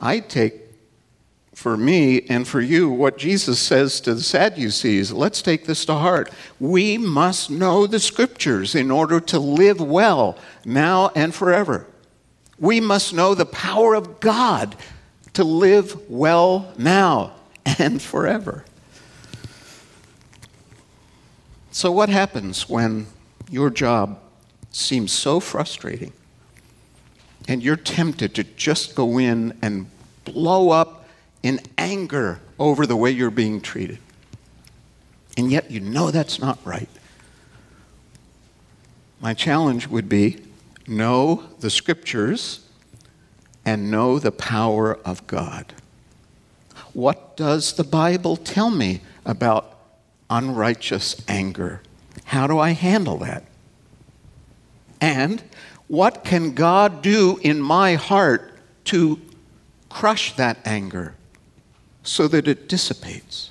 I 0.00 0.20
take 0.20 0.66
for 1.54 1.76
me 1.76 2.20
and 2.28 2.46
for 2.46 2.60
you 2.60 2.90
what 2.90 3.16
Jesus 3.16 3.58
says 3.58 3.98
to 4.02 4.14
the 4.14 4.20
Sadducees. 4.20 5.10
Let's 5.10 5.40
take 5.40 5.64
this 5.64 5.86
to 5.86 5.94
heart. 5.94 6.30
We 6.60 6.98
must 6.98 7.50
know 7.50 7.86
the 7.86 7.98
scriptures 7.98 8.74
in 8.74 8.90
order 8.90 9.20
to 9.20 9.38
live 9.38 9.80
well 9.80 10.38
now 10.66 11.10
and 11.16 11.34
forever. 11.34 11.86
We 12.58 12.78
must 12.80 13.14
know 13.14 13.34
the 13.34 13.46
power 13.46 13.94
of 13.94 14.20
God 14.20 14.76
to 15.32 15.44
live 15.44 16.10
well 16.10 16.72
now 16.76 17.32
and 17.78 18.02
forever. 18.02 18.64
So, 21.70 21.90
what 21.90 22.08
happens 22.08 22.68
when 22.68 23.06
your 23.50 23.70
job 23.70 24.18
seems 24.70 25.12
so 25.12 25.40
frustrating 25.40 26.12
and 27.48 27.62
you're 27.62 27.76
tempted 27.76 28.34
to 28.34 28.44
just 28.44 28.94
go 28.94 29.18
in 29.18 29.56
and 29.62 29.86
blow 30.24 30.70
up 30.70 31.08
in 31.42 31.60
anger 31.78 32.40
over 32.58 32.86
the 32.86 32.96
way 32.96 33.10
you're 33.10 33.30
being 33.30 33.60
treated. 33.60 33.98
And 35.36 35.50
yet 35.50 35.70
you 35.70 35.80
know 35.80 36.10
that's 36.10 36.38
not 36.38 36.58
right. 36.64 36.88
My 39.20 39.34
challenge 39.34 39.86
would 39.88 40.08
be 40.08 40.42
know 40.86 41.44
the 41.60 41.70
scriptures 41.70 42.66
and 43.64 43.90
know 43.90 44.18
the 44.18 44.32
power 44.32 44.94
of 45.04 45.26
God. 45.26 45.74
What 46.92 47.36
does 47.36 47.74
the 47.74 47.84
Bible 47.84 48.36
tell 48.36 48.70
me 48.70 49.02
about 49.24 49.78
unrighteous 50.30 51.22
anger? 51.28 51.82
How 52.24 52.46
do 52.46 52.58
I 52.58 52.70
handle 52.70 53.18
that? 53.18 53.44
And 55.00 55.42
what 55.88 56.24
can 56.24 56.54
God 56.54 57.02
do 57.02 57.38
in 57.42 57.60
my 57.60 57.94
heart 57.94 58.52
to 58.86 59.20
crush 59.88 60.34
that 60.36 60.58
anger 60.64 61.14
so 62.02 62.28
that 62.28 62.48
it 62.48 62.68
dissipates? 62.68 63.50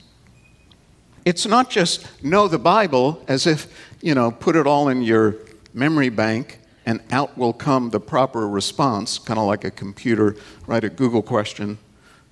It's 1.24 1.48
not 1.48 1.70
just 1.70 2.24
know 2.24 2.48
the 2.48 2.60
Bible 2.60 3.24
as 3.28 3.48
if, 3.48 3.68
you 4.02 4.14
know, 4.14 4.32
put 4.32 4.56
it 4.56 4.68
all 4.68 4.90
in 4.90 5.02
your 5.02 5.38
memory 5.74 6.10
bank 6.10 6.60
and 6.86 7.02
out 7.12 7.38
will 7.38 7.54
come 7.54 7.90
the 7.90 8.00
proper 8.00 8.48
response, 8.48 9.18
kind 9.18 9.40
of 9.40 9.48
like 9.48 9.64
a 9.64 9.72
computer, 9.72 10.36
write 10.68 10.84
a 10.84 10.90
Google 10.90 11.24
question. 11.24 11.80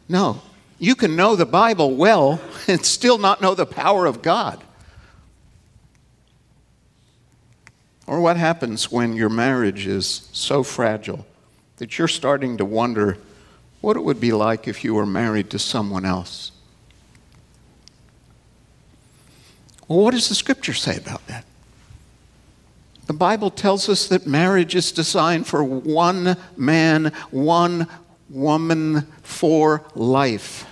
No, 0.07 0.41
you 0.77 0.95
can 0.95 1.15
know 1.15 1.35
the 1.35 1.45
Bible 1.45 1.95
well 1.95 2.39
and 2.67 2.85
still 2.85 3.17
not 3.17 3.41
know 3.41 3.55
the 3.55 3.65
power 3.65 4.05
of 4.05 4.21
God. 4.21 4.63
Or 8.05 8.19
what 8.19 8.37
happens 8.37 8.91
when 8.91 9.15
your 9.15 9.29
marriage 9.29 9.87
is 9.87 10.29
so 10.33 10.63
fragile 10.63 11.25
that 11.77 11.97
you're 11.97 12.07
starting 12.07 12.57
to 12.57 12.65
wonder 12.65 13.17
what 13.81 13.97
it 13.97 14.03
would 14.03 14.19
be 14.19 14.31
like 14.31 14.67
if 14.67 14.83
you 14.83 14.93
were 14.93 15.05
married 15.05 15.49
to 15.51 15.59
someone 15.59 16.05
else? 16.05 16.51
Well, 19.87 19.99
what 19.99 20.11
does 20.11 20.29
the 20.29 20.35
scripture 20.35 20.73
say 20.73 20.97
about 20.97 21.25
that? 21.27 21.45
The 23.07 23.13
Bible 23.13 23.49
tells 23.49 23.89
us 23.89 24.07
that 24.07 24.25
marriage 24.25 24.75
is 24.75 24.91
designed 24.91 25.45
for 25.45 25.63
one 25.63 26.37
man, 26.55 27.11
one 27.31 27.87
woman 28.29 29.01
for 29.21 29.83
life. 29.93 30.65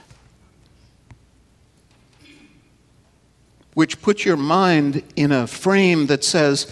Which 3.74 4.02
puts 4.02 4.26
your 4.26 4.38
mind 4.38 5.04
in 5.16 5.32
a 5.32 5.48
frame 5.48 6.08
that 6.08 6.24
says, 6.24 6.72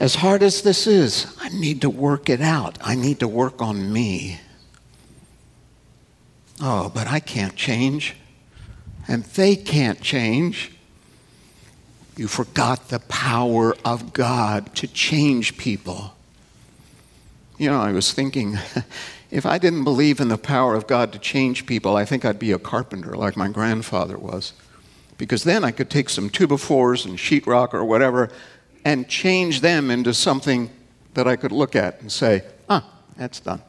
as 0.00 0.14
hard 0.14 0.42
as 0.42 0.62
this 0.62 0.86
is, 0.86 1.36
I 1.40 1.50
need 1.50 1.82
to 1.82 1.90
work 1.90 2.30
it 2.30 2.40
out. 2.40 2.78
I 2.80 2.94
need 2.94 3.20
to 3.20 3.28
work 3.28 3.60
on 3.60 3.92
me. 3.92 4.40
Oh, 6.62 6.88
but 6.88 7.06
I 7.06 7.20
can't 7.20 7.54
change, 7.54 8.16
and 9.06 9.24
they 9.24 9.56
can't 9.56 10.00
change. 10.00 10.72
You 12.16 12.28
forgot 12.28 12.88
the 12.88 13.00
power 13.00 13.76
of 13.84 14.14
God 14.14 14.74
to 14.76 14.86
change 14.86 15.58
people. 15.58 16.14
You 17.58 17.68
know, 17.68 17.80
I 17.80 17.92
was 17.92 18.12
thinking, 18.12 18.58
if 19.30 19.44
I 19.44 19.58
didn't 19.58 19.84
believe 19.84 20.18
in 20.18 20.28
the 20.28 20.38
power 20.38 20.74
of 20.74 20.86
God 20.86 21.12
to 21.12 21.18
change 21.18 21.66
people, 21.66 21.94
I 21.94 22.06
think 22.06 22.24
I'd 22.24 22.38
be 22.38 22.52
a 22.52 22.58
carpenter 22.58 23.16
like 23.16 23.36
my 23.36 23.48
grandfather 23.48 24.16
was. 24.16 24.54
Because 25.18 25.44
then 25.44 25.62
I 25.62 25.70
could 25.70 25.90
take 25.90 26.08
some 26.08 26.30
by 26.30 26.56
fours 26.56 27.04
and 27.04 27.18
sheetrock 27.18 27.74
or 27.74 27.84
whatever 27.84 28.30
and 28.84 29.08
change 29.08 29.60
them 29.60 29.90
into 29.90 30.14
something 30.14 30.70
that 31.14 31.26
I 31.26 31.36
could 31.36 31.52
look 31.52 31.76
at 31.76 32.00
and 32.00 32.10
say, 32.10 32.42
ah, 32.68 32.84
that's 33.16 33.40
done. 33.40 33.62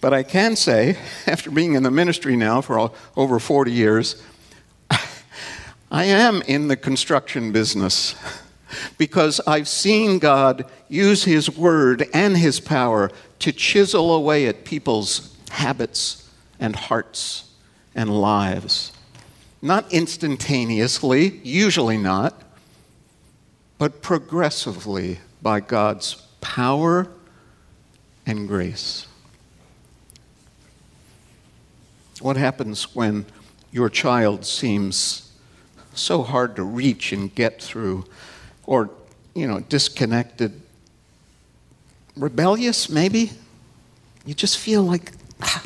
But 0.00 0.14
I 0.14 0.22
can 0.22 0.56
say, 0.56 0.96
after 1.26 1.50
being 1.50 1.74
in 1.74 1.82
the 1.82 1.90
ministry 1.90 2.36
now 2.36 2.60
for 2.60 2.90
over 3.16 3.38
40 3.38 3.72
years, 3.72 4.22
I 5.90 6.04
am 6.04 6.42
in 6.42 6.68
the 6.68 6.76
construction 6.76 7.52
business 7.52 8.14
because 8.98 9.40
I've 9.46 9.68
seen 9.68 10.18
God 10.18 10.64
use 10.88 11.24
His 11.24 11.50
word 11.50 12.08
and 12.14 12.36
His 12.36 12.60
power 12.60 13.10
to 13.40 13.52
chisel 13.52 14.14
away 14.14 14.46
at 14.46 14.64
people's 14.64 15.36
habits 15.50 16.28
and 16.58 16.76
hearts 16.76 17.50
and 17.94 18.20
lives. 18.20 18.92
Not 19.62 19.92
instantaneously, 19.92 21.40
usually 21.42 21.98
not, 21.98 22.42
but 23.80 24.02
progressively 24.02 25.18
by 25.40 25.58
God's 25.58 26.16
power 26.42 27.08
and 28.26 28.46
grace. 28.46 29.06
What 32.20 32.36
happens 32.36 32.94
when 32.94 33.24
your 33.72 33.88
child 33.88 34.44
seems 34.44 35.32
so 35.94 36.22
hard 36.22 36.56
to 36.56 36.62
reach 36.62 37.10
and 37.12 37.34
get 37.34 37.62
through, 37.62 38.04
or, 38.66 38.90
you 39.34 39.48
know, 39.48 39.60
disconnected, 39.60 40.60
rebellious, 42.16 42.90
maybe. 42.90 43.30
You 44.26 44.34
just 44.34 44.58
feel 44.58 44.82
like, 44.82 45.12
ah, 45.40 45.64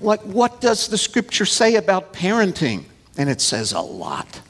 like, 0.00 0.22
what 0.22 0.62
does 0.62 0.88
the 0.88 0.96
scripture 0.96 1.44
say 1.44 1.74
about 1.74 2.14
parenting? 2.14 2.84
And 3.18 3.28
it 3.28 3.42
says 3.42 3.72
a 3.72 3.80
lot. 3.80 4.40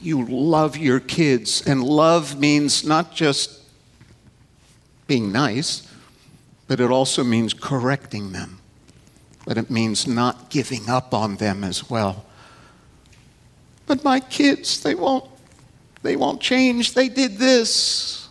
You 0.00 0.24
love 0.24 0.76
your 0.76 1.00
kids, 1.00 1.66
and 1.66 1.82
love 1.82 2.38
means 2.38 2.84
not 2.84 3.14
just 3.14 3.60
being 5.06 5.32
nice, 5.32 5.88
but 6.66 6.80
it 6.80 6.90
also 6.90 7.24
means 7.24 7.54
correcting 7.54 8.32
them. 8.32 8.60
But 9.46 9.56
it 9.58 9.70
means 9.70 10.06
not 10.06 10.50
giving 10.50 10.88
up 10.88 11.14
on 11.14 11.36
them 11.36 11.64
as 11.64 11.88
well. 11.88 12.26
But 13.86 14.04
my 14.04 14.20
kids, 14.20 14.82
they 14.82 14.94
won't, 14.94 15.24
they 16.02 16.14
won't 16.14 16.40
change. 16.40 16.92
They 16.92 17.08
did 17.08 17.38
this. 17.38 18.28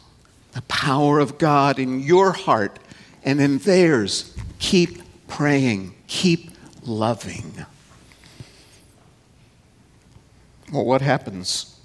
The 0.51 0.61
power 0.63 1.19
of 1.19 1.37
God 1.37 1.79
in 1.79 1.99
your 1.99 2.31
heart 2.31 2.79
and 3.23 3.41
in 3.41 3.57
theirs. 3.57 4.35
Keep 4.59 5.01
praying, 5.27 5.95
keep 6.07 6.51
loving. 6.83 7.65
Well, 10.71 10.85
what 10.85 11.01
happens 11.01 11.79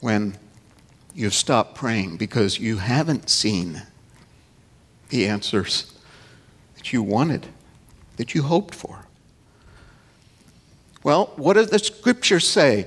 when 0.00 0.38
you 1.14 1.30
stop 1.30 1.74
praying 1.74 2.16
because 2.16 2.58
you 2.58 2.78
haven't 2.78 3.28
seen 3.28 3.82
the 5.08 5.26
answers 5.26 5.92
that 6.76 6.92
you 6.92 7.02
wanted, 7.02 7.48
that 8.16 8.34
you 8.34 8.42
hoped 8.42 8.74
for? 8.74 9.06
Well, 11.02 11.32
what 11.36 11.54
does 11.54 11.70
the 11.70 11.78
scripture 11.78 12.40
say? 12.40 12.86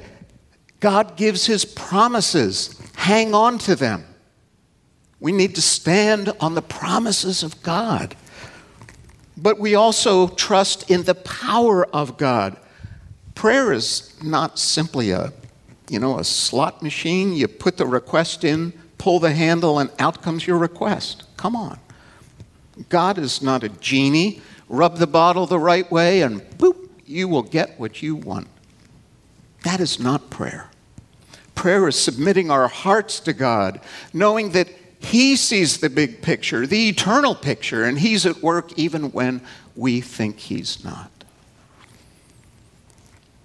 God 0.79 1.17
gives 1.17 1.45
his 1.45 1.65
promises. 1.65 2.79
Hang 2.95 3.33
on 3.33 3.57
to 3.59 3.75
them. 3.75 4.05
We 5.19 5.31
need 5.31 5.55
to 5.55 5.61
stand 5.61 6.31
on 6.39 6.55
the 6.55 6.61
promises 6.61 7.43
of 7.43 7.61
God. 7.63 8.15
But 9.35 9.59
we 9.59 9.75
also 9.75 10.27
trust 10.29 10.89
in 10.89 11.03
the 11.03 11.15
power 11.15 11.85
of 11.93 12.17
God. 12.17 12.57
Prayer 13.37 13.71
is 13.71 14.15
not 14.23 14.57
simply 14.57 15.11
a, 15.11 15.31
you 15.89 15.99
know, 15.99 16.17
a 16.17 16.23
slot 16.23 16.81
machine. 16.81 17.33
You 17.33 17.47
put 17.47 17.77
the 17.77 17.85
request 17.85 18.43
in, 18.43 18.73
pull 18.97 19.19
the 19.19 19.31
handle, 19.31 19.77
and 19.77 19.91
out 19.99 20.23
comes 20.23 20.47
your 20.47 20.57
request. 20.57 21.23
Come 21.37 21.55
on. 21.55 21.79
God 22.89 23.19
is 23.19 23.43
not 23.43 23.63
a 23.63 23.69
genie. 23.69 24.41
Rub 24.67 24.97
the 24.97 25.05
bottle 25.05 25.45
the 25.45 25.59
right 25.59 25.89
way 25.91 26.23
and 26.23 26.41
boop, 26.57 26.89
you 27.05 27.27
will 27.27 27.43
get 27.43 27.79
what 27.79 28.01
you 28.01 28.15
want. 28.15 28.47
That 29.63 29.79
is 29.79 29.99
not 29.99 30.31
prayer. 30.31 30.71
Prayer 31.53 31.87
is 31.87 31.95
submitting 31.95 32.49
our 32.49 32.67
hearts 32.67 33.19
to 33.19 33.33
God, 33.33 33.79
knowing 34.13 34.53
that 34.53 34.67
He 34.97 35.35
sees 35.35 35.77
the 35.77 35.91
big 35.91 36.23
picture, 36.23 36.65
the 36.65 36.89
eternal 36.89 37.35
picture, 37.35 37.83
and 37.83 37.99
He's 37.99 38.25
at 38.25 38.41
work 38.41 38.73
even 38.79 39.11
when 39.11 39.41
we 39.75 40.01
think 40.01 40.39
He's 40.39 40.83
not. 40.83 41.11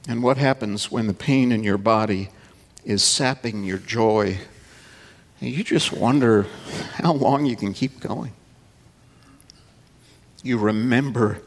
And 0.08 0.22
what 0.22 0.36
happens 0.36 0.90
when 0.90 1.06
the 1.06 1.14
pain 1.14 1.52
in 1.52 1.62
your 1.62 1.78
body 1.78 2.30
is 2.84 3.02
sapping 3.02 3.64
your 3.64 3.78
joy? 3.78 4.38
And 5.40 5.50
you 5.50 5.62
just 5.62 5.92
wonder 5.92 6.46
how 6.94 7.12
long 7.12 7.46
you 7.46 7.56
can 7.56 7.72
keep 7.72 8.00
going. 8.00 8.32
You 10.42 10.58
remember 10.58 11.42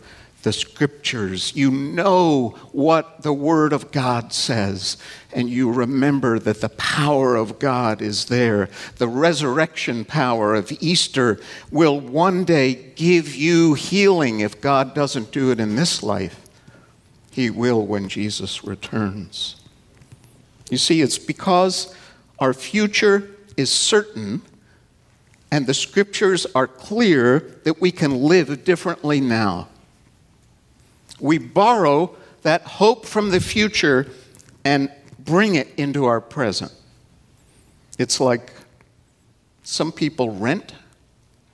the 0.45 0.53
scriptures. 0.53 1.55
You 1.55 1.71
know 1.71 2.49
what 2.71 3.23
the 3.23 3.33
Word 3.33 3.73
of 3.73 3.91
God 3.91 4.31
says, 4.31 4.95
and 5.33 5.49
you 5.49 5.71
remember 5.71 6.37
that 6.37 6.61
the 6.61 6.69
power 6.69 7.35
of 7.35 7.57
God 7.57 7.99
is 7.99 8.25
there. 8.25 8.69
The 8.97 9.07
resurrection 9.07 10.05
power 10.05 10.53
of 10.53 10.71
Easter 10.79 11.39
will 11.71 11.99
one 11.99 12.45
day 12.45 12.75
give 12.95 13.35
you 13.35 13.73
healing 13.73 14.39
if 14.39 14.61
God 14.61 14.93
doesn't 14.93 15.31
do 15.31 15.49
it 15.49 15.59
in 15.59 15.75
this 15.75 16.03
life. 16.03 16.44
He 17.35 17.49
will 17.49 17.85
when 17.85 18.07
Jesus 18.07 18.63
returns. 18.63 19.57
You 20.69 20.77
see, 20.77 21.01
it's 21.01 21.17
because 21.17 21.93
our 22.39 22.53
future 22.53 23.29
is 23.57 23.69
certain 23.69 24.41
and 25.51 25.67
the 25.67 25.73
scriptures 25.73 26.47
are 26.55 26.65
clear 26.65 27.59
that 27.65 27.81
we 27.81 27.91
can 27.91 28.23
live 28.23 28.63
differently 28.63 29.19
now. 29.19 29.67
We 31.19 31.37
borrow 31.37 32.15
that 32.43 32.61
hope 32.61 33.05
from 33.05 33.31
the 33.31 33.41
future 33.41 34.07
and 34.63 34.89
bring 35.19 35.55
it 35.55 35.67
into 35.75 36.05
our 36.05 36.21
present. 36.21 36.71
It's 37.99 38.21
like 38.21 38.53
some 39.63 39.91
people 39.91 40.29
rent 40.29 40.73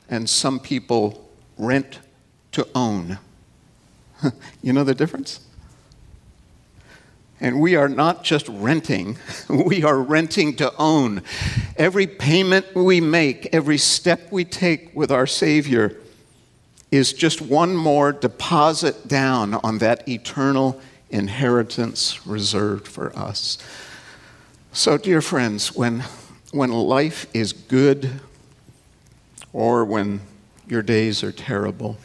and 0.10 0.30
some 0.30 0.60
people 0.60 1.28
rent 1.58 1.98
to 2.52 2.67
own. 2.76 3.17
you 4.62 4.74
know 4.74 4.84
the 4.84 4.94
difference? 4.94 5.39
And 7.41 7.60
we 7.60 7.75
are 7.75 7.89
not 7.89 8.23
just 8.23 8.47
renting, 8.47 9.17
we 9.49 9.83
are 9.83 10.00
renting 10.00 10.56
to 10.58 10.71
own. 10.77 11.23
Every 11.75 12.06
payment 12.06 12.75
we 12.75 13.02
make, 13.02 13.48
every 13.52 13.79
step 13.79 14.31
we 14.31 14.46
take 14.46 14.96
with 14.96 15.12
our 15.12 15.25
Savior 15.25 15.98
is 16.92 17.13
just 17.13 17.42
one 17.42 17.75
more 17.75 18.12
deposit 18.12 19.08
down 19.08 19.56
on 19.56 19.79
that 19.79 20.08
eternal 20.08 20.79
inheritance 21.10 22.27
reserved 22.27 22.87
for 22.87 23.15
us. 23.17 23.58
So, 24.71 24.98
dear 24.98 25.21
friends, 25.21 25.75
when, 25.75 26.04
when 26.52 26.71
life 26.71 27.25
is 27.33 27.54
good 27.54 28.10
or 29.52 29.83
when 29.83 30.21
your 30.67 30.81
days 30.81 31.23
are 31.23 31.31
terrible, 31.31 31.98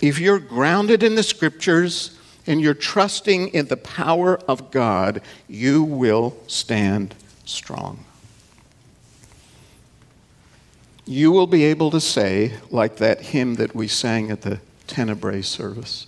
if 0.00 0.18
you're 0.18 0.38
grounded 0.38 1.02
in 1.02 1.16
the 1.16 1.22
scriptures 1.22 2.17
and 2.48 2.60
you're 2.60 2.74
trusting 2.74 3.48
in 3.48 3.66
the 3.66 3.76
power 3.76 4.38
of 4.48 4.72
God, 4.72 5.22
you 5.46 5.84
will 5.84 6.36
stand 6.48 7.14
strong 7.44 8.04
you 11.08 11.32
will 11.32 11.46
be 11.46 11.64
able 11.64 11.90
to 11.90 12.00
say, 12.00 12.52
like 12.70 12.96
that 12.96 13.22
hymn 13.22 13.54
that 13.54 13.74
we 13.74 13.88
sang 13.88 14.30
at 14.30 14.42
the 14.42 14.60
Tenebrae 14.86 15.40
service, 15.40 16.06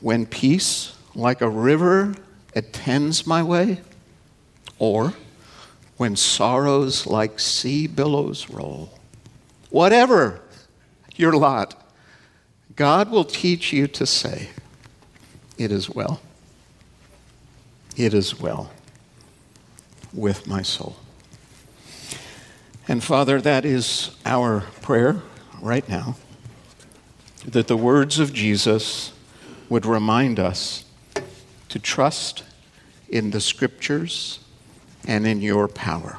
when 0.00 0.26
peace 0.26 0.92
like 1.14 1.40
a 1.40 1.48
river 1.48 2.14
attends 2.56 3.24
my 3.24 3.44
way, 3.44 3.80
or 4.80 5.14
when 5.96 6.16
sorrows 6.16 7.06
like 7.06 7.38
sea 7.38 7.86
billows 7.86 8.50
roll. 8.50 8.98
Whatever 9.70 10.40
your 11.14 11.32
lot, 11.32 11.80
God 12.76 13.10
will 13.10 13.24
teach 13.24 13.72
you 13.72 13.86
to 13.88 14.06
say, 14.06 14.50
It 15.56 15.72
is 15.72 15.88
well. 15.88 16.20
It 17.96 18.12
is 18.12 18.38
well 18.38 18.70
with 20.12 20.46
my 20.46 20.60
soul. 20.60 20.96
And 22.86 23.02
Father, 23.02 23.40
that 23.40 23.64
is 23.64 24.14
our 24.24 24.60
prayer 24.82 25.22
right 25.60 25.88
now 25.88 26.16
that 27.46 27.68
the 27.68 27.76
words 27.76 28.18
of 28.18 28.32
Jesus 28.32 29.12
would 29.68 29.86
remind 29.86 30.38
us 30.38 30.84
to 31.68 31.78
trust 31.78 32.44
in 33.08 33.30
the 33.30 33.40
scriptures 33.40 34.40
and 35.06 35.26
in 35.26 35.40
your 35.40 35.68
power. 35.68 36.18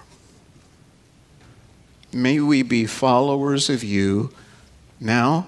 May 2.11 2.39
we 2.39 2.63
be 2.63 2.85
followers 2.85 3.69
of 3.69 3.83
you 3.83 4.31
now 4.99 5.47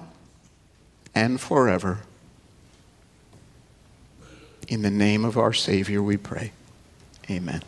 and 1.14 1.40
forever. 1.40 2.00
In 4.68 4.82
the 4.82 4.90
name 4.90 5.24
of 5.24 5.36
our 5.36 5.52
Savior, 5.52 6.02
we 6.02 6.16
pray. 6.16 6.52
Amen. 7.28 7.62